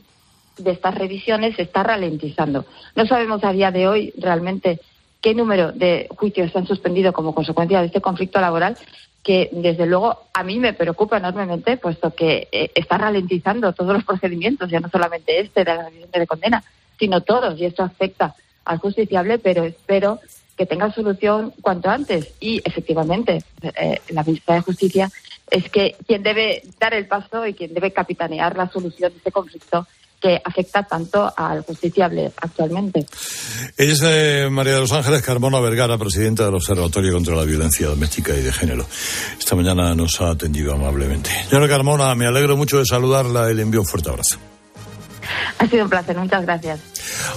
[0.57, 2.65] de estas revisiones se está ralentizando.
[2.95, 4.81] No sabemos a día de hoy realmente
[5.21, 8.77] qué número de juicios se han suspendido como consecuencia de este conflicto laboral,
[9.25, 14.03] que desde luego a mí me preocupa enormemente, puesto que eh, está ralentizando todos los
[14.03, 16.63] procedimientos, ya no solamente este de la revisión de condena,
[16.99, 20.19] sino todos, y esto afecta al justiciable, pero espero
[20.55, 22.35] que tenga solución cuanto antes.
[22.39, 25.11] Y efectivamente, eh, la ministra de Justicia
[25.49, 29.31] es que quien debe dar el paso y quien debe capitanear la solución de este
[29.31, 29.87] conflicto
[30.21, 33.05] que afecta tanto al justiciable actualmente.
[33.77, 38.33] Es eh, María de los Ángeles Carmona Vergara, presidenta del Observatorio contra la Violencia Doméstica
[38.35, 38.85] y de Género.
[39.37, 41.29] Esta mañana nos ha atendido amablemente.
[41.49, 44.37] Señora Carmona, me alegro mucho de saludarla y le envío un fuerte abrazo.
[45.57, 46.79] Ha sido un placer, muchas gracias.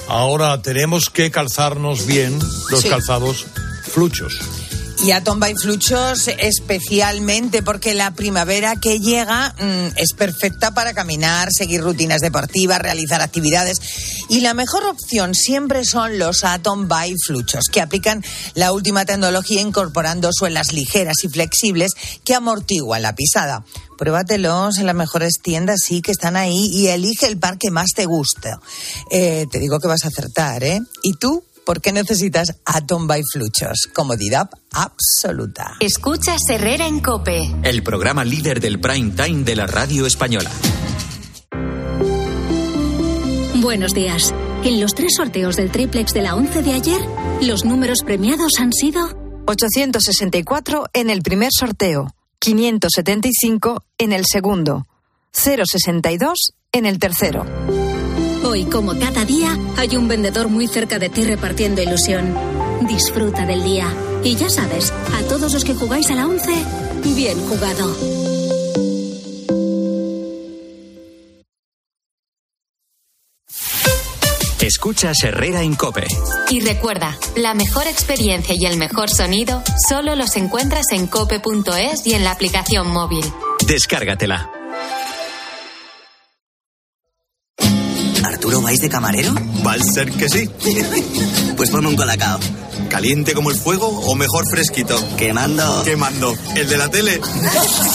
[0.08, 2.38] Ahora tenemos que calzarnos bien
[2.70, 3.46] los calzados
[3.82, 4.57] fluchos.
[5.04, 11.50] Y a Tomba Fluchos especialmente porque la primavera que llega mm, es perfecta para caminar,
[11.52, 13.80] seguir rutinas deportivas, realizar actividades.
[14.28, 18.24] Y la mejor opción siempre son los Atom by Fluchos, que aplican
[18.54, 21.92] la última tecnología incorporando suelas ligeras y flexibles
[22.24, 23.64] que amortiguan la pisada.
[23.96, 27.90] Pruébatelos en las mejores tiendas, sí, que están ahí y elige el par que más
[27.94, 28.54] te guste.
[29.10, 30.80] Eh, te digo que vas a acertar, ¿eh?
[31.02, 31.44] ¿Y tú?
[31.68, 33.90] ¿Por qué necesitas Atom by Fluchos?
[33.94, 35.76] Comodidad absoluta.
[35.80, 37.42] Escucha Herrera en Cope.
[37.62, 40.50] El programa líder del prime time de la radio española.
[43.56, 44.32] Buenos días.
[44.64, 47.02] En los tres sorteos del triplex de la 11 de ayer,
[47.42, 49.02] los números premiados han sido
[49.46, 54.86] 864 en el primer sorteo, 575 en el segundo,
[55.32, 57.44] 062 en el tercero.
[58.48, 62.34] Hoy, como cada día, hay un vendedor muy cerca de ti repartiendo ilusión.
[62.88, 63.94] Disfruta del día.
[64.24, 66.50] Y ya sabes, a todos los que jugáis a la 11,
[67.14, 67.94] bien jugado.
[74.62, 76.06] Escucha Herrera en Cope.
[76.48, 82.14] Y recuerda, la mejor experiencia y el mejor sonido solo los encuentras en cope.es y
[82.14, 83.24] en la aplicación móvil.
[83.66, 84.57] Descárgatela.
[88.68, 89.32] Vais de camarero?
[89.66, 90.46] Va a ser que sí.
[91.56, 92.38] pues ponme un colacao.
[92.90, 94.94] ¿Caliente como el fuego o mejor fresquito?
[95.16, 95.82] Quemando.
[95.84, 96.34] Quemando.
[96.54, 97.18] ¿El de la tele?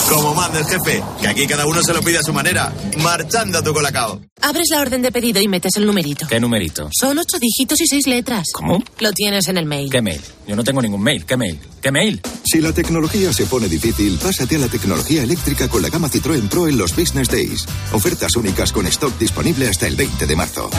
[0.08, 2.72] como manda el jefe, que aquí cada uno se lo pide a su manera.
[2.98, 4.20] Marchando a tu colacao.
[4.40, 6.26] Abres la orden de pedido y metes el numerito.
[6.26, 6.90] ¿Qué numerito?
[6.92, 8.46] Son ocho dígitos y seis letras.
[8.52, 8.82] ¿Cómo?
[8.98, 9.90] Lo tienes en el mail.
[9.90, 10.20] ¿Qué mail?
[10.48, 11.24] Yo no tengo ningún mail.
[11.24, 11.60] ¿Qué mail?
[11.80, 12.20] ¿Qué mail?
[12.54, 16.48] Si la tecnología se pone difícil, pásate a la tecnología eléctrica con la gama Citroën
[16.48, 17.66] Pro en los Business Days.
[17.92, 20.70] Ofertas únicas con stock disponible hasta el 20 de marzo.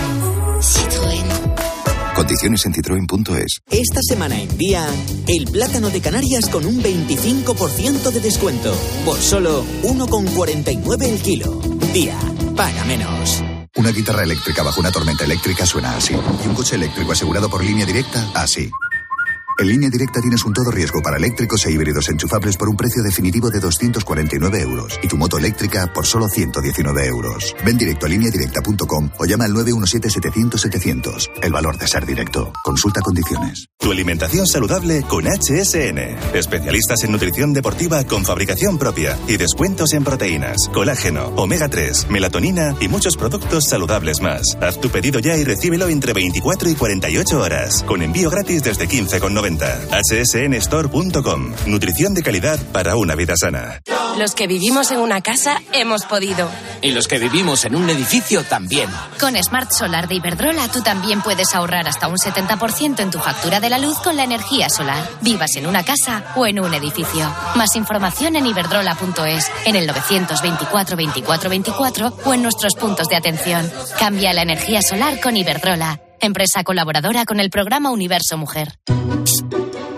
[0.61, 2.13] Citroën.
[2.15, 3.59] Condiciones en citroen.es.
[3.69, 4.87] Esta semana en día,
[5.27, 8.73] el plátano de Canarias con un 25% de descuento.
[9.03, 11.59] Por solo 1,49 el kilo.
[11.91, 12.17] Día,
[12.55, 13.43] paga menos.
[13.75, 16.13] Una guitarra eléctrica bajo una tormenta eléctrica suena así.
[16.13, 18.71] Y un coche eléctrico asegurado por línea directa, así.
[19.57, 23.01] En línea directa tienes un todo riesgo para eléctricos e híbridos enchufables por un precio
[23.01, 27.55] definitivo de 249 euros y tu moto eléctrica por solo 119 euros.
[27.63, 31.29] Ven directo a lineadirecta.com o llama al 917-700-700.
[31.41, 32.51] El valor de ser directo.
[32.65, 33.69] Consulta condiciones.
[33.79, 36.35] Tu alimentación saludable con HSN.
[36.35, 42.75] Especialistas en nutrición deportiva con fabricación propia y descuentos en proteínas, colágeno, omega 3, melatonina
[42.81, 44.57] y muchos productos saludables más.
[44.59, 47.83] Haz tu pedido ya y recíbelo entre 24 y 48 horas.
[47.83, 49.44] Con envío gratis desde 15,90.
[49.53, 51.53] hsnstore.com.
[51.67, 53.81] Nutrición de calidad para una vida sana.
[54.17, 56.49] Los que vivimos en una casa hemos podido.
[56.81, 58.89] Y los que vivimos en un edificio también.
[59.19, 63.59] Con Smart Solar de Iberdrola tú también puedes ahorrar hasta un 70% en tu factura
[63.59, 65.03] de la luz con la energía solar.
[65.21, 67.29] Vivas en una casa o en un edificio.
[67.55, 73.69] Más información en iberdrola.es, en el 924 24 24 o en nuestros puntos de atención.
[73.99, 75.99] Cambia la energía solar con Iberdrola.
[76.21, 78.79] Empresa colaboradora con el programa Universo Mujer.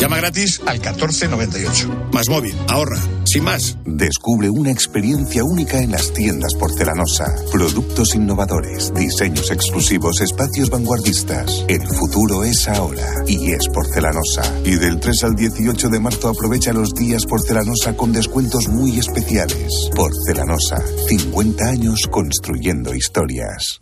[0.00, 2.08] Llama gratis al 1498.
[2.12, 3.76] Más móvil, ahorra, sin más.
[3.84, 7.26] Descubre una experiencia única en las tiendas porcelanosa.
[7.50, 11.64] Productos innovadores, diseños exclusivos, espacios vanguardistas.
[11.66, 14.42] El futuro es ahora y es porcelanosa.
[14.64, 19.90] Y del 3 al 18 de marzo aprovecha los días porcelanosa con descuentos muy especiales.
[19.96, 20.76] Porcelanosa,
[21.08, 23.80] 50 años construyendo historias.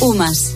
[0.00, 0.55] UMAS,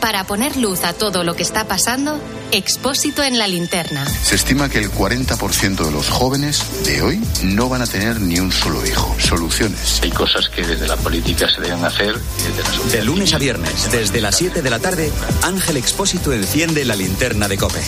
[0.00, 2.20] Para poner luz a todo lo que está pasando,
[2.50, 4.06] Expósito en la linterna.
[4.06, 8.40] Se estima que el 40% de los jóvenes de hoy no van a tener ni
[8.40, 9.14] un solo hijo.
[9.18, 10.00] Soluciones.
[10.02, 12.92] Hay cosas que desde la política se deben hacer y desde la sociedad.
[12.92, 17.48] De lunes a viernes, desde las 7 de la tarde, Ángel Expósito enciende la linterna
[17.48, 17.82] de Cope.